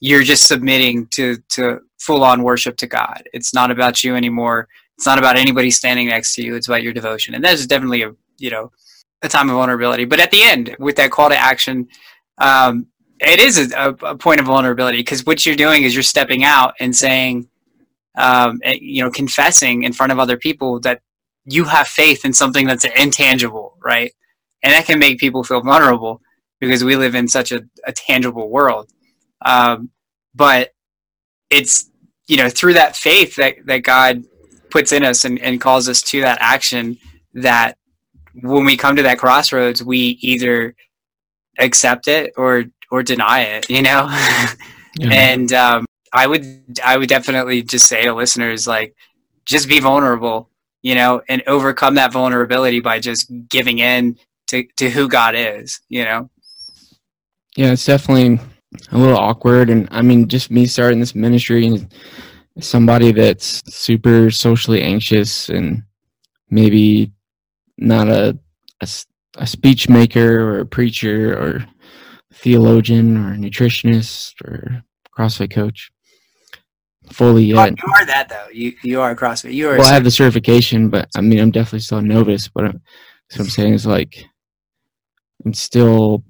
you're 0.00 0.22
just 0.22 0.46
submitting 0.46 1.06
to 1.08 1.38
to 1.50 1.80
full 1.98 2.22
on 2.22 2.42
worship 2.42 2.76
to 2.78 2.86
God. 2.86 3.28
It's 3.32 3.52
not 3.52 3.70
about 3.70 4.04
you 4.04 4.14
anymore. 4.14 4.68
It's 4.96 5.06
not 5.06 5.18
about 5.18 5.36
anybody 5.36 5.70
standing 5.70 6.08
next 6.08 6.34
to 6.36 6.42
you. 6.42 6.54
It's 6.54 6.68
about 6.68 6.82
your 6.82 6.92
devotion, 6.92 7.34
and 7.34 7.44
that 7.44 7.54
is 7.54 7.66
definitely 7.66 8.02
a 8.02 8.12
you 8.38 8.50
know 8.50 8.70
a 9.22 9.28
time 9.28 9.48
of 9.48 9.56
vulnerability. 9.56 10.04
But 10.04 10.20
at 10.20 10.30
the 10.30 10.42
end, 10.42 10.76
with 10.78 10.96
that 10.96 11.10
call 11.10 11.28
to 11.28 11.36
action, 11.36 11.88
um, 12.38 12.86
it 13.20 13.40
is 13.40 13.72
a, 13.72 13.96
a, 14.02 14.16
point 14.16 14.40
of 14.40 14.46
vulnerability 14.46 14.98
because 14.98 15.26
what 15.26 15.44
you're 15.44 15.56
doing 15.56 15.82
is 15.82 15.94
you're 15.94 16.02
stepping 16.04 16.44
out 16.44 16.74
and 16.78 16.94
saying, 16.94 17.48
um, 18.16 18.60
eh, 18.62 18.78
you 18.80 19.02
know, 19.02 19.10
confessing 19.10 19.82
in 19.82 19.92
front 19.92 20.12
of 20.12 20.20
other 20.20 20.36
people 20.36 20.78
that 20.80 21.00
you 21.44 21.64
have 21.64 21.88
faith 21.88 22.24
in 22.24 22.32
something 22.32 22.66
that's 22.66 22.84
intangible, 22.84 23.76
right? 23.82 24.12
And 24.62 24.72
that 24.72 24.86
can 24.86 24.98
make 24.98 25.18
people 25.18 25.44
feel 25.44 25.60
vulnerable 25.60 26.20
because 26.60 26.82
we 26.82 26.96
live 26.96 27.14
in 27.14 27.28
such 27.28 27.52
a, 27.52 27.62
a 27.86 27.92
tangible 27.92 28.50
world. 28.50 28.90
Um, 29.44 29.90
but 30.34 30.72
it's 31.50 31.90
you 32.26 32.36
know 32.36 32.48
through 32.48 32.74
that 32.74 32.96
faith 32.96 33.36
that 33.36 33.54
that 33.66 33.82
God 33.82 34.24
puts 34.70 34.92
in 34.92 35.02
us 35.02 35.24
and, 35.24 35.38
and 35.40 35.60
calls 35.60 35.88
us 35.88 36.02
to 36.02 36.20
that 36.20 36.38
action 36.40 36.98
that 37.34 37.76
when 38.42 38.64
we 38.64 38.76
come 38.76 38.96
to 38.96 39.02
that 39.02 39.18
crossroads 39.18 39.82
we 39.82 40.18
either 40.20 40.74
accept 41.58 42.08
it 42.08 42.32
or 42.36 42.64
or 42.90 43.02
deny 43.02 43.40
it 43.40 43.68
you 43.68 43.82
know 43.82 44.06
yeah. 44.98 45.10
and 45.10 45.52
um, 45.52 45.86
i 46.12 46.26
would 46.26 46.44
i 46.84 46.96
would 46.96 47.08
definitely 47.08 47.62
just 47.62 47.86
say 47.86 48.04
to 48.04 48.14
listeners 48.14 48.66
like 48.66 48.94
just 49.44 49.68
be 49.68 49.80
vulnerable 49.80 50.50
you 50.82 50.94
know 50.94 51.20
and 51.28 51.42
overcome 51.46 51.94
that 51.94 52.12
vulnerability 52.12 52.80
by 52.80 53.00
just 53.00 53.30
giving 53.48 53.78
in 53.78 54.16
to 54.48 54.64
to 54.76 54.90
who 54.90 55.08
god 55.08 55.34
is 55.36 55.80
you 55.88 56.04
know 56.04 56.28
yeah 57.56 57.72
it's 57.72 57.86
definitely 57.86 58.40
a 58.90 58.98
little 58.98 59.16
awkward 59.16 59.70
and 59.70 59.88
i 59.90 60.02
mean 60.02 60.28
just 60.28 60.50
me 60.50 60.66
starting 60.66 61.00
this 61.00 61.14
ministry 61.14 61.66
and 61.66 61.92
somebody 62.60 63.12
that's 63.12 63.62
super 63.72 64.30
socially 64.30 64.82
anxious 64.82 65.48
and 65.48 65.82
maybe 66.50 67.12
not 67.76 68.08
a, 68.08 68.36
a, 68.80 68.88
a 69.36 69.46
speech 69.46 69.88
maker 69.88 70.42
or 70.42 70.60
a 70.60 70.66
preacher 70.66 71.38
or 71.38 71.64
theologian 72.32 73.16
or 73.16 73.36
nutritionist 73.36 74.32
or 74.44 74.82
CrossFit 75.16 75.52
coach 75.52 75.90
fully 77.10 77.44
yet. 77.44 77.70
You 77.70 77.92
are 77.94 78.06
that 78.06 78.28
though. 78.28 78.46
You 78.52 78.74
you 78.82 79.00
are 79.00 79.10
a 79.10 79.16
CrossFit. 79.16 79.54
You 79.54 79.70
are. 79.70 79.78
Well, 79.78 79.86
I 79.86 79.94
have 79.94 80.04
the 80.04 80.10
certification, 80.10 80.88
but 80.88 81.08
I 81.16 81.20
mean, 81.20 81.38
I'm 81.40 81.50
definitely 81.50 81.80
still 81.80 81.98
a 81.98 82.02
novice. 82.02 82.48
But 82.48 82.66
I'm, 82.66 82.82
what 83.30 83.40
I'm 83.40 83.48
saying 83.48 83.74
is 83.74 83.86
like, 83.86 84.24
I'm 85.44 85.54
still 85.54 86.24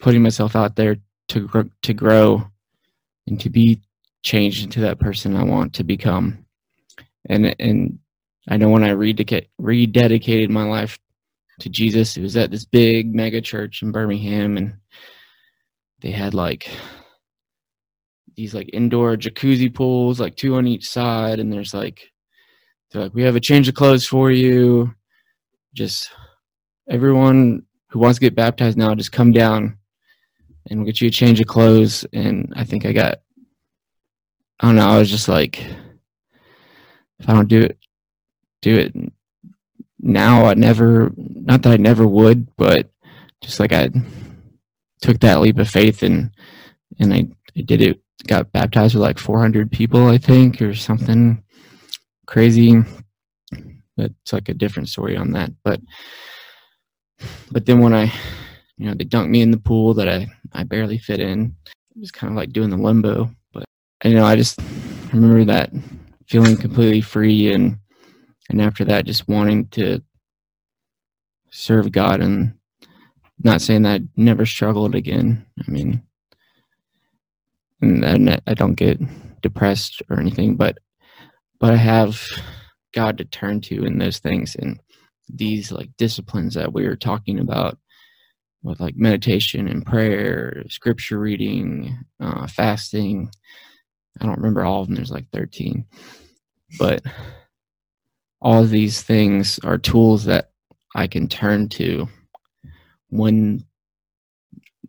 putting 0.00 0.22
myself 0.22 0.56
out 0.56 0.76
there 0.76 0.96
to 1.28 1.70
to 1.82 1.94
grow 1.94 2.46
and 3.26 3.40
to 3.40 3.50
be 3.50 3.80
changed 4.22 4.64
into 4.64 4.80
that 4.80 4.98
person 4.98 5.36
I 5.36 5.44
want 5.44 5.74
to 5.74 5.84
become. 5.84 6.44
and 7.28 7.54
and 7.58 7.98
I 8.48 8.56
know 8.58 8.68
when 8.68 8.84
I 8.84 8.90
rededicated 8.90 9.48
rededicated 9.60 10.50
my 10.50 10.64
life 10.64 10.98
to 11.60 11.68
Jesus, 11.68 12.16
it 12.16 12.22
was 12.22 12.36
at 12.36 12.50
this 12.50 12.64
big 12.64 13.14
mega 13.14 13.40
church 13.40 13.82
in 13.82 13.92
Birmingham, 13.92 14.56
and 14.56 14.74
they 16.00 16.10
had 16.10 16.34
like 16.34 16.68
these 18.36 18.54
like 18.54 18.68
indoor 18.72 19.16
jacuzzi 19.16 19.72
pools, 19.72 20.20
like 20.20 20.36
two 20.36 20.56
on 20.56 20.66
each 20.66 20.88
side, 20.88 21.38
and 21.38 21.52
there's 21.52 21.72
like 21.72 22.10
they're 22.90 23.02
like 23.02 23.14
we 23.14 23.22
have 23.22 23.36
a 23.36 23.40
change 23.40 23.68
of 23.68 23.74
clothes 23.74 24.06
for 24.06 24.30
you. 24.30 24.92
Just 25.74 26.10
everyone 26.88 27.62
who 27.94 28.00
wants 28.00 28.18
to 28.18 28.20
get 28.20 28.34
baptized 28.34 28.76
now, 28.76 28.92
just 28.92 29.12
come 29.12 29.30
down 29.30 29.78
and 30.66 30.80
we'll 30.80 30.86
get 30.86 31.00
you 31.00 31.06
a 31.06 31.12
change 31.12 31.40
of 31.40 31.46
clothes. 31.46 32.04
And 32.12 32.52
I 32.56 32.64
think 32.64 32.84
I 32.84 32.92
got 32.92 33.20
I 34.58 34.66
don't 34.66 34.74
know, 34.74 34.88
I 34.88 34.98
was 34.98 35.08
just 35.08 35.28
like 35.28 35.64
if 37.20 37.28
I 37.28 37.32
don't 37.32 37.48
do 37.48 37.62
it 37.62 37.78
do 38.62 38.74
it 38.74 38.94
now 40.00 40.46
I 40.46 40.54
never 40.54 41.12
not 41.16 41.62
that 41.62 41.72
I 41.72 41.76
never 41.76 42.04
would, 42.04 42.56
but 42.56 42.90
just 43.40 43.60
like 43.60 43.72
I 43.72 43.90
took 45.00 45.20
that 45.20 45.40
leap 45.40 45.58
of 45.58 45.70
faith 45.70 46.02
and 46.02 46.32
and 46.98 47.14
I, 47.14 47.28
I 47.56 47.60
did 47.60 47.80
it. 47.80 48.00
Got 48.26 48.50
baptized 48.50 48.94
with 48.94 49.02
like 49.02 49.18
400 49.18 49.70
people 49.70 50.08
I 50.08 50.18
think 50.18 50.60
or 50.60 50.74
something 50.74 51.44
crazy. 52.26 52.82
That's 53.96 54.32
like 54.32 54.48
a 54.48 54.54
different 54.54 54.88
story 54.88 55.16
on 55.16 55.30
that. 55.32 55.52
But 55.62 55.80
but 57.50 57.66
then 57.66 57.80
when 57.80 57.94
I 57.94 58.12
you 58.76 58.86
know 58.86 58.94
they 58.94 59.04
dunked 59.04 59.30
me 59.30 59.42
in 59.42 59.50
the 59.50 59.58
pool 59.58 59.94
that 59.94 60.08
I 60.08 60.26
I 60.52 60.64
barely 60.64 60.98
fit 60.98 61.20
in 61.20 61.54
it 61.66 62.00
was 62.00 62.10
kind 62.10 62.32
of 62.32 62.36
like 62.36 62.52
doing 62.52 62.70
the 62.70 62.76
limbo 62.76 63.30
but 63.52 63.64
you 64.04 64.14
know 64.14 64.24
I 64.24 64.36
just 64.36 64.60
remember 65.12 65.44
that 65.44 65.70
feeling 66.26 66.56
completely 66.56 67.00
free 67.00 67.52
and 67.52 67.78
and 68.50 68.60
after 68.60 68.84
that 68.84 69.06
just 69.06 69.28
wanting 69.28 69.68
to 69.68 70.02
serve 71.50 71.92
God 71.92 72.20
and 72.20 72.54
not 73.42 73.60
saying 73.60 73.82
that 73.82 74.00
I 74.00 74.04
never 74.16 74.46
struggled 74.46 74.94
again. 74.94 75.44
I 75.58 75.70
mean, 75.70 76.02
and 77.80 78.40
I 78.46 78.54
don't 78.54 78.74
get 78.74 79.00
depressed 79.42 80.02
or 80.10 80.18
anything, 80.18 80.56
but 80.56 80.78
but 81.60 81.72
I 81.72 81.76
have 81.76 82.20
God 82.92 83.18
to 83.18 83.24
turn 83.24 83.60
to 83.62 83.84
in 83.84 83.98
those 83.98 84.18
things 84.18 84.56
and 84.56 84.80
these 85.28 85.72
like 85.72 85.90
disciplines 85.96 86.54
that 86.54 86.72
we 86.72 86.86
were 86.86 86.96
talking 86.96 87.38
about 87.38 87.78
with 88.62 88.80
like 88.80 88.96
meditation 88.96 89.68
and 89.68 89.84
prayer, 89.84 90.64
scripture 90.68 91.18
reading, 91.18 91.98
uh, 92.20 92.46
fasting. 92.46 93.30
I 94.20 94.26
don't 94.26 94.38
remember 94.38 94.64
all 94.64 94.82
of 94.82 94.88
them. 94.88 94.96
There's 94.96 95.10
like 95.10 95.28
13, 95.32 95.84
but 96.78 97.02
all 98.40 98.64
these 98.64 99.02
things 99.02 99.58
are 99.64 99.78
tools 99.78 100.24
that 100.24 100.50
I 100.94 101.06
can 101.06 101.28
turn 101.28 101.68
to 101.70 102.08
when 103.08 103.64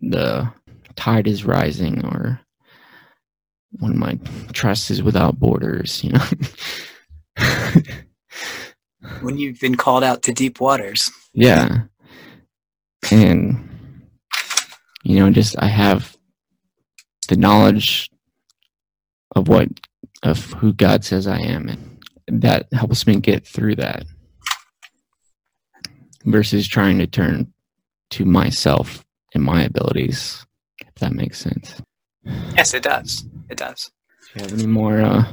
the 0.01 0.51
tide 0.95 1.27
is 1.27 1.45
rising 1.45 2.05
or 2.05 2.39
when 3.71 3.97
my 3.97 4.19
trust 4.53 4.89
is 4.91 5.03
without 5.03 5.39
borders, 5.39 6.03
you 6.03 6.11
know. 6.13 6.25
when 9.21 9.37
you've 9.37 9.59
been 9.59 9.75
called 9.75 10.03
out 10.03 10.23
to 10.23 10.33
deep 10.33 10.59
waters. 10.59 11.09
Yeah. 11.33 11.83
And 13.11 13.69
you 15.03 15.19
know, 15.19 15.29
just 15.29 15.55
I 15.59 15.67
have 15.67 16.17
the 17.29 17.37
knowledge 17.37 18.09
of 19.35 19.47
what 19.47 19.69
of 20.23 20.51
who 20.53 20.73
God 20.73 21.03
says 21.03 21.27
I 21.27 21.39
am 21.39 21.69
and 21.69 21.95
that 22.27 22.71
helps 22.73 23.05
me 23.05 23.19
get 23.19 23.45
through 23.45 23.75
that 23.75 24.05
versus 26.25 26.67
trying 26.67 26.97
to 26.97 27.07
turn 27.07 27.53
to 28.11 28.25
myself 28.25 29.05
and 29.33 29.43
my 29.43 29.63
abilities, 29.63 30.45
if 30.81 30.95
that 30.95 31.13
makes 31.13 31.39
sense. 31.39 31.81
Yes, 32.55 32.73
it 32.73 32.83
does. 32.83 33.25
It 33.49 33.57
does. 33.57 33.91
Do 34.33 34.39
you 34.39 34.41
have 34.41 34.53
any 34.53 34.67
more 34.67 35.01
uh, 35.01 35.25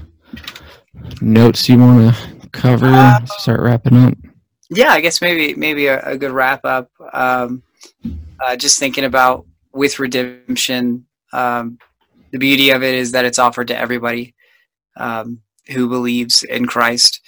notes 1.20 1.68
you 1.68 1.78
want 1.78 2.14
to 2.14 2.41
cover? 2.52 2.86
Uh, 2.86 3.24
start 3.26 3.60
wrapping 3.60 3.96
up. 3.96 4.14
Yeah, 4.70 4.90
I 4.90 5.00
guess 5.00 5.20
maybe 5.20 5.54
maybe 5.54 5.86
a, 5.86 6.00
a 6.02 6.16
good 6.16 6.30
wrap 6.30 6.64
up. 6.64 6.90
Um, 7.12 7.62
uh, 8.40 8.56
just 8.56 8.78
thinking 8.78 9.04
about 9.04 9.46
with 9.72 9.98
redemption, 9.98 11.06
um, 11.32 11.78
the 12.30 12.38
beauty 12.38 12.70
of 12.70 12.82
it 12.82 12.94
is 12.94 13.12
that 13.12 13.24
it's 13.24 13.38
offered 13.38 13.68
to 13.68 13.78
everybody 13.78 14.34
um, 14.96 15.40
who 15.68 15.88
believes 15.88 16.42
in 16.42 16.66
Christ 16.66 17.20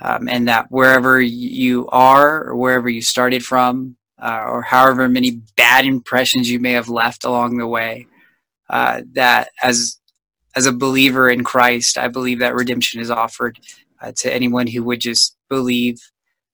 um, 0.00 0.28
and 0.28 0.48
that 0.48 0.66
wherever 0.70 1.20
you 1.20 1.88
are 1.88 2.44
or 2.44 2.56
wherever 2.56 2.88
you 2.88 3.02
started 3.02 3.44
from, 3.44 3.96
uh, 4.20 4.44
or 4.46 4.62
however 4.62 5.08
many 5.08 5.40
bad 5.56 5.84
impressions 5.84 6.50
you 6.50 6.60
may 6.60 6.72
have 6.72 6.88
left 6.88 7.24
along 7.24 7.56
the 7.56 7.66
way, 7.66 8.06
uh, 8.70 9.02
that 9.12 9.50
as 9.62 9.98
as 10.54 10.66
a 10.66 10.72
believer 10.72 11.30
in 11.30 11.44
Christ, 11.44 11.96
I 11.96 12.08
believe 12.08 12.40
that 12.40 12.54
redemption 12.54 13.00
is 13.00 13.10
offered 13.10 13.58
uh, 14.02 14.12
to 14.16 14.32
anyone 14.32 14.66
who 14.66 14.82
would 14.82 15.00
just 15.00 15.36
believe 15.48 16.00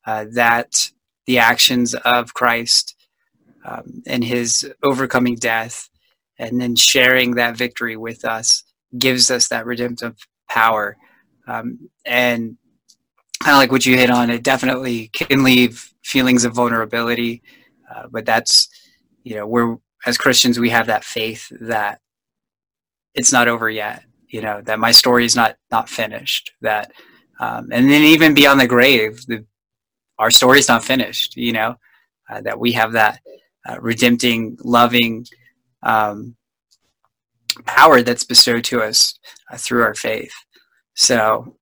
uh, 0.07 0.27
that 0.33 0.91
the 1.27 1.39
actions 1.39 1.95
of 1.95 2.35
Christ 2.35 2.95
um, 3.65 4.03
and 4.07 4.25
His 4.25 4.71
overcoming 4.83 5.37
death, 5.37 5.89
and 6.39 6.61
then 6.61 6.77
sharing 6.77 7.35
that 7.35 7.57
victory 7.57 7.97
with 7.97 8.25
us, 8.25 8.63
gives 8.99 9.31
us 9.31 9.49
that 9.49 9.67
redemptive 9.67 10.17
power. 10.49 10.97
Um, 11.47 11.91
and 12.05 12.57
kind 13.43 13.55
of 13.55 13.59
like 13.59 13.73
what 13.73 13.87
you 13.87 13.97
hit 13.97 14.11
on, 14.11 14.31
it 14.31 14.43
definitely 14.43 15.09
can 15.09 15.43
leave 15.43 15.93
feelings 16.03 16.45
of 16.45 16.55
vulnerability. 16.55 17.43
Uh, 17.93 18.07
but 18.11 18.27
that's, 18.27 18.69
you 19.25 19.35
know, 19.35 19.47
we're 19.47 19.77
as 20.07 20.19
Christians, 20.19 20.59
we 20.59 20.71
have 20.71 20.87
that 20.87 21.05
faith 21.05 21.53
that 21.61 22.01
it's 23.15 23.33
not 23.33 23.49
over 23.49 23.69
yet. 23.69 24.05
You 24.29 24.43
know, 24.43 24.61
that 24.63 24.79
my 24.79 24.91
story 24.91 25.25
is 25.25 25.35
not 25.35 25.57
not 25.71 25.89
finished. 25.89 26.53
That, 26.61 26.93
um, 27.41 27.69
and 27.73 27.89
then 27.89 28.03
even 28.03 28.35
beyond 28.35 28.61
the 28.61 28.67
grave, 28.67 29.25
the, 29.27 29.45
our 30.19 30.31
story 30.31 30.59
is 30.59 30.69
not 30.69 30.85
finished. 30.85 31.37
You 31.37 31.53
know, 31.53 31.77
uh, 32.31 32.41
that 32.43 32.59
we 32.59 32.73
have 32.73 32.93
that 32.93 33.21
uh, 33.69 33.81
redempting, 33.81 34.57
loving 34.63 35.27
um, 35.83 36.37
power 37.65 38.03
that's 38.03 38.25
bestowed 38.25 38.65
to 38.65 38.83
us 38.83 39.19
uh, 39.51 39.57
through 39.57 39.83
our 39.83 39.95
faith. 39.95 40.33
So 40.95 41.57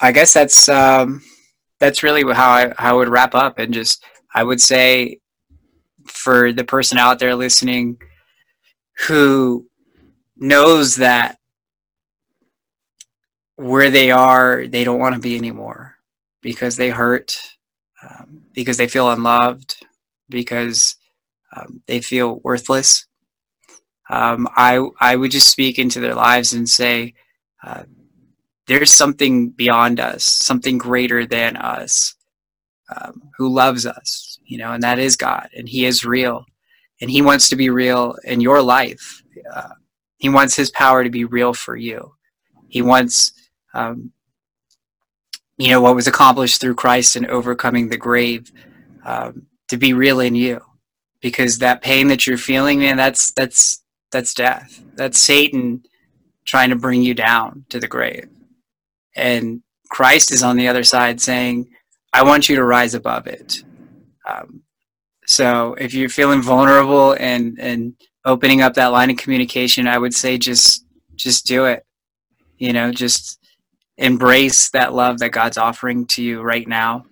I 0.00 0.12
guess 0.12 0.32
that's 0.32 0.68
um, 0.68 1.22
that's 1.80 2.02
really 2.02 2.22
how 2.34 2.50
I 2.50 2.72
how 2.76 2.94
I 2.94 2.96
would 2.96 3.08
wrap 3.08 3.34
up, 3.34 3.58
and 3.58 3.74
just 3.74 4.04
I 4.34 4.44
would 4.44 4.60
say 4.60 5.20
for 6.06 6.52
the 6.52 6.64
person 6.64 6.98
out 6.98 7.18
there 7.18 7.34
listening 7.34 7.98
who 9.06 9.66
knows 10.36 10.96
that 10.96 11.37
where 13.58 13.90
they 13.90 14.10
are, 14.12 14.66
they 14.66 14.84
don't 14.84 15.00
want 15.00 15.14
to 15.14 15.20
be 15.20 15.36
anymore 15.36 15.96
because 16.40 16.76
they 16.76 16.90
hurt, 16.90 17.36
um, 18.02 18.42
because 18.54 18.76
they 18.76 18.88
feel 18.88 19.10
unloved, 19.10 19.76
because 20.28 20.96
um, 21.54 21.82
they 21.86 22.00
feel 22.00 22.40
worthless. 22.44 23.06
Um, 24.08 24.48
I 24.56 24.80
I 25.00 25.16
would 25.16 25.32
just 25.32 25.50
speak 25.50 25.78
into 25.78 26.00
their 26.00 26.14
lives 26.14 26.52
and 26.52 26.68
say, 26.68 27.14
uh, 27.62 27.82
there's 28.66 28.92
something 28.92 29.50
beyond 29.50 29.98
us, 29.98 30.24
something 30.24 30.78
greater 30.78 31.26
than 31.26 31.56
us, 31.56 32.14
um, 32.94 33.22
who 33.36 33.48
loves 33.52 33.86
us, 33.86 34.38
you 34.44 34.58
know, 34.58 34.72
and 34.72 34.82
that 34.84 34.98
is 35.00 35.16
God, 35.16 35.48
and 35.56 35.68
He 35.68 35.84
is 35.84 36.04
real, 36.04 36.46
and 37.00 37.10
He 37.10 37.22
wants 37.22 37.48
to 37.48 37.56
be 37.56 37.70
real 37.70 38.16
in 38.24 38.40
your 38.40 38.62
life. 38.62 39.22
Uh, 39.52 39.74
he 40.18 40.28
wants 40.28 40.54
His 40.54 40.70
power 40.70 41.02
to 41.02 41.10
be 41.10 41.24
real 41.24 41.52
for 41.52 41.76
you. 41.76 42.14
He 42.68 42.82
wants, 42.82 43.32
um, 43.74 44.12
you 45.56 45.70
know, 45.70 45.80
what 45.80 45.94
was 45.94 46.06
accomplished 46.06 46.60
through 46.60 46.76
Christ 46.76 47.16
and 47.16 47.26
overcoming 47.26 47.88
the 47.88 47.96
grave 47.96 48.52
um, 49.04 49.46
to 49.68 49.76
be 49.76 49.92
real 49.92 50.20
in 50.20 50.34
you, 50.34 50.60
because 51.20 51.58
that 51.58 51.82
pain 51.82 52.08
that 52.08 52.26
you're 52.26 52.38
feeling, 52.38 52.80
man, 52.80 52.96
that's 52.96 53.32
that's 53.32 53.82
that's 54.12 54.34
death. 54.34 54.82
That's 54.94 55.18
Satan 55.18 55.82
trying 56.46 56.70
to 56.70 56.76
bring 56.76 57.02
you 57.02 57.14
down 57.14 57.64
to 57.70 57.80
the 57.80 57.88
grave 57.88 58.28
and 59.16 59.62
Christ 59.90 60.32
is 60.32 60.42
on 60.42 60.56
the 60.56 60.68
other 60.68 60.84
side 60.84 61.20
saying, 61.20 61.68
I 62.12 62.22
want 62.22 62.48
you 62.48 62.56
to 62.56 62.64
rise 62.64 62.94
above 62.94 63.26
it. 63.26 63.64
Um, 64.28 64.62
so 65.26 65.74
if 65.74 65.92
you're 65.92 66.08
feeling 66.08 66.42
vulnerable 66.42 67.14
and, 67.18 67.58
and 67.60 67.94
opening 68.24 68.62
up 68.62 68.74
that 68.74 68.88
line 68.88 69.10
of 69.10 69.16
communication, 69.18 69.86
I 69.86 69.98
would 69.98 70.14
say 70.14 70.38
just, 70.38 70.86
just 71.16 71.46
do 71.46 71.66
it. 71.66 71.84
You 72.58 72.72
know, 72.72 72.92
just 72.92 73.37
embrace 73.98 74.70
that 74.70 74.94
love 74.94 75.18
that 75.18 75.30
God's 75.30 75.58
offering 75.58 76.06
to 76.06 76.22
you 76.22 76.40
right 76.40 76.66
now, 76.66 77.04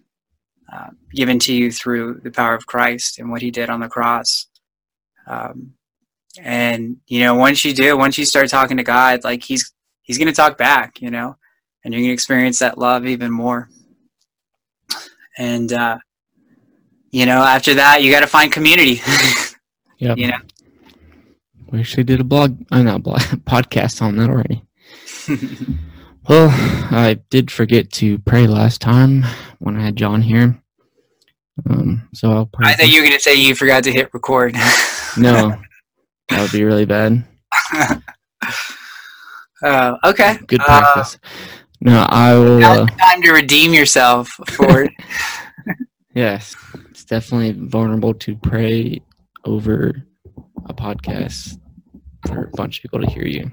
uh, 0.72 0.90
given 1.12 1.38
to 1.40 1.52
you 1.52 1.70
through 1.70 2.20
the 2.22 2.30
power 2.30 2.54
of 2.54 2.66
Christ 2.66 3.18
and 3.18 3.30
what 3.30 3.42
he 3.42 3.50
did 3.50 3.68
on 3.68 3.80
the 3.80 3.88
cross. 3.88 4.46
Um, 5.26 5.74
and, 6.40 6.98
you 7.08 7.20
know, 7.20 7.34
once 7.34 7.64
you 7.64 7.74
do, 7.74 7.98
once 7.98 8.16
you 8.16 8.24
start 8.24 8.48
talking 8.48 8.76
to 8.76 8.84
God, 8.84 9.24
like 9.24 9.42
he's, 9.42 9.72
he's 10.02 10.16
going 10.16 10.28
to 10.28 10.34
talk 10.34 10.56
back, 10.56 11.02
you 11.02 11.10
know, 11.10 11.36
and 11.84 11.92
you're 11.92 12.00
going 12.00 12.10
to 12.10 12.14
experience 12.14 12.60
that 12.60 12.78
love 12.78 13.04
even 13.04 13.32
more. 13.32 13.68
And, 15.36 15.72
uh, 15.72 15.98
you 17.10 17.26
know, 17.26 17.42
after 17.42 17.74
that, 17.74 18.02
you 18.02 18.12
got 18.12 18.20
to 18.20 18.26
find 18.26 18.50
community. 18.50 19.00
Yeah. 19.98 20.14
You 20.14 20.26
know, 20.26 20.38
We 21.72 21.80
actually 21.80 22.04
did 22.04 22.20
a 22.20 22.24
blog, 22.24 22.62
uh, 22.70 22.82
not 22.82 23.02
blog, 23.02 23.20
podcast 23.46 24.02
on 24.02 24.16
that 24.16 24.28
already. 24.28 24.62
Well, 26.28 26.48
I 26.90 27.18
did 27.30 27.50
forget 27.50 27.90
to 27.94 28.18
pray 28.20 28.46
last 28.46 28.80
time 28.80 29.24
when 29.58 29.76
I 29.76 29.82
had 29.82 29.96
John 29.96 30.22
here. 30.22 30.60
Um, 31.70 32.08
so 32.12 32.32
I'll 32.32 32.46
pray. 32.46 32.68
I 32.70 32.74
thought 32.74 32.88
you 32.88 33.00
were 33.00 33.06
going 33.06 33.16
to 33.16 33.22
say 33.22 33.34
you 33.34 33.54
forgot 33.54 33.84
to 33.84 33.92
hit 33.92 34.12
record. 34.12 34.54
no, 35.16 35.56
that 36.28 36.40
would 36.42 36.52
be 36.52 36.64
really 36.64 36.84
bad. 36.84 37.24
uh, 39.62 39.96
okay. 40.04 40.38
Good 40.48 40.60
Uh, 40.60 40.64
practice. 40.64 41.18
no, 41.80 42.04
I 42.08 42.34
will. 42.34 42.62
Uh, 42.64 42.86
time 42.86 43.22
to 43.22 43.32
redeem 43.32 43.72
yourself 43.72 44.28
for 44.48 44.82
it. 44.82 44.92
yes, 46.14 46.56
it's 46.90 47.04
definitely 47.04 47.52
vulnerable 47.52 48.14
to 48.14 48.34
pray 48.36 49.00
over 49.44 49.94
a 50.68 50.74
podcast 50.74 51.58
for 52.26 52.44
a 52.44 52.50
bunch 52.56 52.78
of 52.78 52.82
people 52.82 53.00
to 53.00 53.06
hear 53.10 53.24
you. 53.26 53.48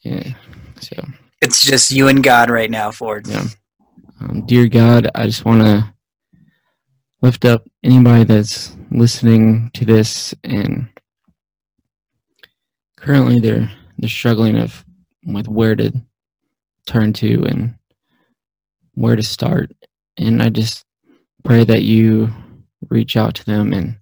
Yeah. 0.00 0.34
So, 0.80 0.96
it's 1.42 1.64
just 1.64 1.90
you 1.90 2.08
and 2.08 2.22
God 2.22 2.50
right 2.50 2.70
now, 2.70 2.90
Ford. 2.90 3.26
yeah. 3.26 3.44
Um, 4.20 4.46
dear 4.46 4.68
God, 4.68 5.10
I 5.14 5.26
just 5.26 5.44
want 5.44 5.62
to 5.62 5.92
lift 7.20 7.44
up 7.44 7.68
anybody 7.82 8.24
that's 8.24 8.76
listening 8.90 9.70
to 9.74 9.84
this 9.84 10.34
and 10.44 10.88
currently 12.96 13.40
they're 13.40 13.70
they're 13.98 14.08
struggling 14.08 14.58
of 14.58 14.84
with 15.26 15.48
where 15.48 15.74
to 15.74 15.92
turn 16.86 17.12
to 17.12 17.44
and 17.46 17.74
where 18.94 19.16
to 19.16 19.22
start 19.22 19.72
and 20.18 20.42
i 20.42 20.48
just 20.48 20.84
pray 21.44 21.64
that 21.64 21.82
you 21.82 22.28
reach 22.90 23.16
out 23.16 23.34
to 23.34 23.44
them 23.46 23.72
and 23.72 23.96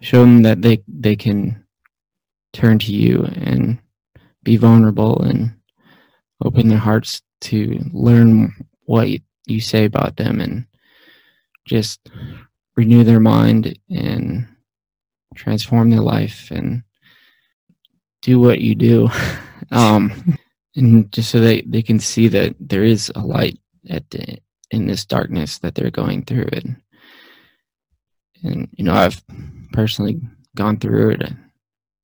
show 0.00 0.20
them 0.20 0.42
that 0.42 0.62
they 0.62 0.82
they 0.86 1.16
can 1.16 1.64
turn 2.52 2.78
to 2.78 2.92
you 2.92 3.24
and 3.34 3.78
be 4.42 4.56
vulnerable 4.56 5.20
and 5.22 5.54
open 6.44 6.68
their 6.68 6.78
hearts 6.78 7.22
to 7.42 7.78
learn 7.92 8.54
what 8.84 9.08
you 9.46 9.60
say 9.60 9.84
about 9.84 10.16
them 10.16 10.40
and 10.40 10.66
just 11.66 12.08
renew 12.76 13.04
their 13.04 13.20
mind 13.20 13.78
and 13.90 14.46
transform 15.34 15.90
their 15.90 16.00
life 16.00 16.50
and 16.50 16.82
do 18.22 18.38
what 18.38 18.60
you 18.60 18.74
do. 18.74 19.08
Um 19.70 20.36
and 20.74 21.10
just 21.12 21.30
so 21.30 21.40
they 21.40 21.62
they 21.62 21.82
can 21.82 21.98
see 21.98 22.28
that 22.28 22.54
there 22.60 22.84
is 22.84 23.10
a 23.14 23.20
light 23.20 23.58
at 23.88 24.10
the 24.10 24.38
in 24.70 24.86
this 24.86 25.06
darkness 25.06 25.58
that 25.60 25.74
they're 25.74 25.90
going 25.90 26.24
through. 26.24 26.48
And 26.52 26.76
and 28.42 28.68
you 28.72 28.84
know 28.84 28.92
i've 28.92 29.22
personally 29.72 30.20
gone 30.54 30.78
through 30.78 31.10
it. 31.10 31.22
I 31.22 31.34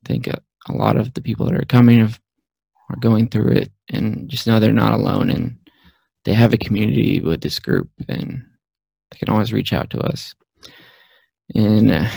think 0.05 0.27
a, 0.27 0.41
a 0.69 0.73
lot 0.73 0.97
of 0.97 1.15
the 1.15 1.21
people 1.21 1.47
that 1.47 1.55
are 1.55 1.65
coming 1.65 2.01
have, 2.01 2.21
are 2.91 2.97
going 2.97 3.29
through 3.29 3.53
it 3.53 3.73
and 3.91 4.29
just 4.29 4.47
know 4.47 4.59
they're 4.61 4.73
not 4.73 4.93
alone 4.93 5.31
and 5.31 5.57
they 6.25 6.35
have 6.35 6.53
a 6.53 6.59
community 6.59 7.21
with 7.21 7.41
this 7.41 7.59
group 7.59 7.91
and 8.09 8.43
they 9.11 9.19
can 9.19 9.29
always 9.29 9.53
reach 9.53 9.73
out 9.73 9.91
to 9.91 10.01
us. 10.01 10.35
And 11.55 11.91
uh, 11.91 12.09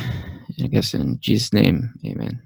i 0.64 0.68
guess 0.68 0.94
in 0.94 1.20
jesus 1.20 1.54
name 1.54 1.94
amen 2.06 2.42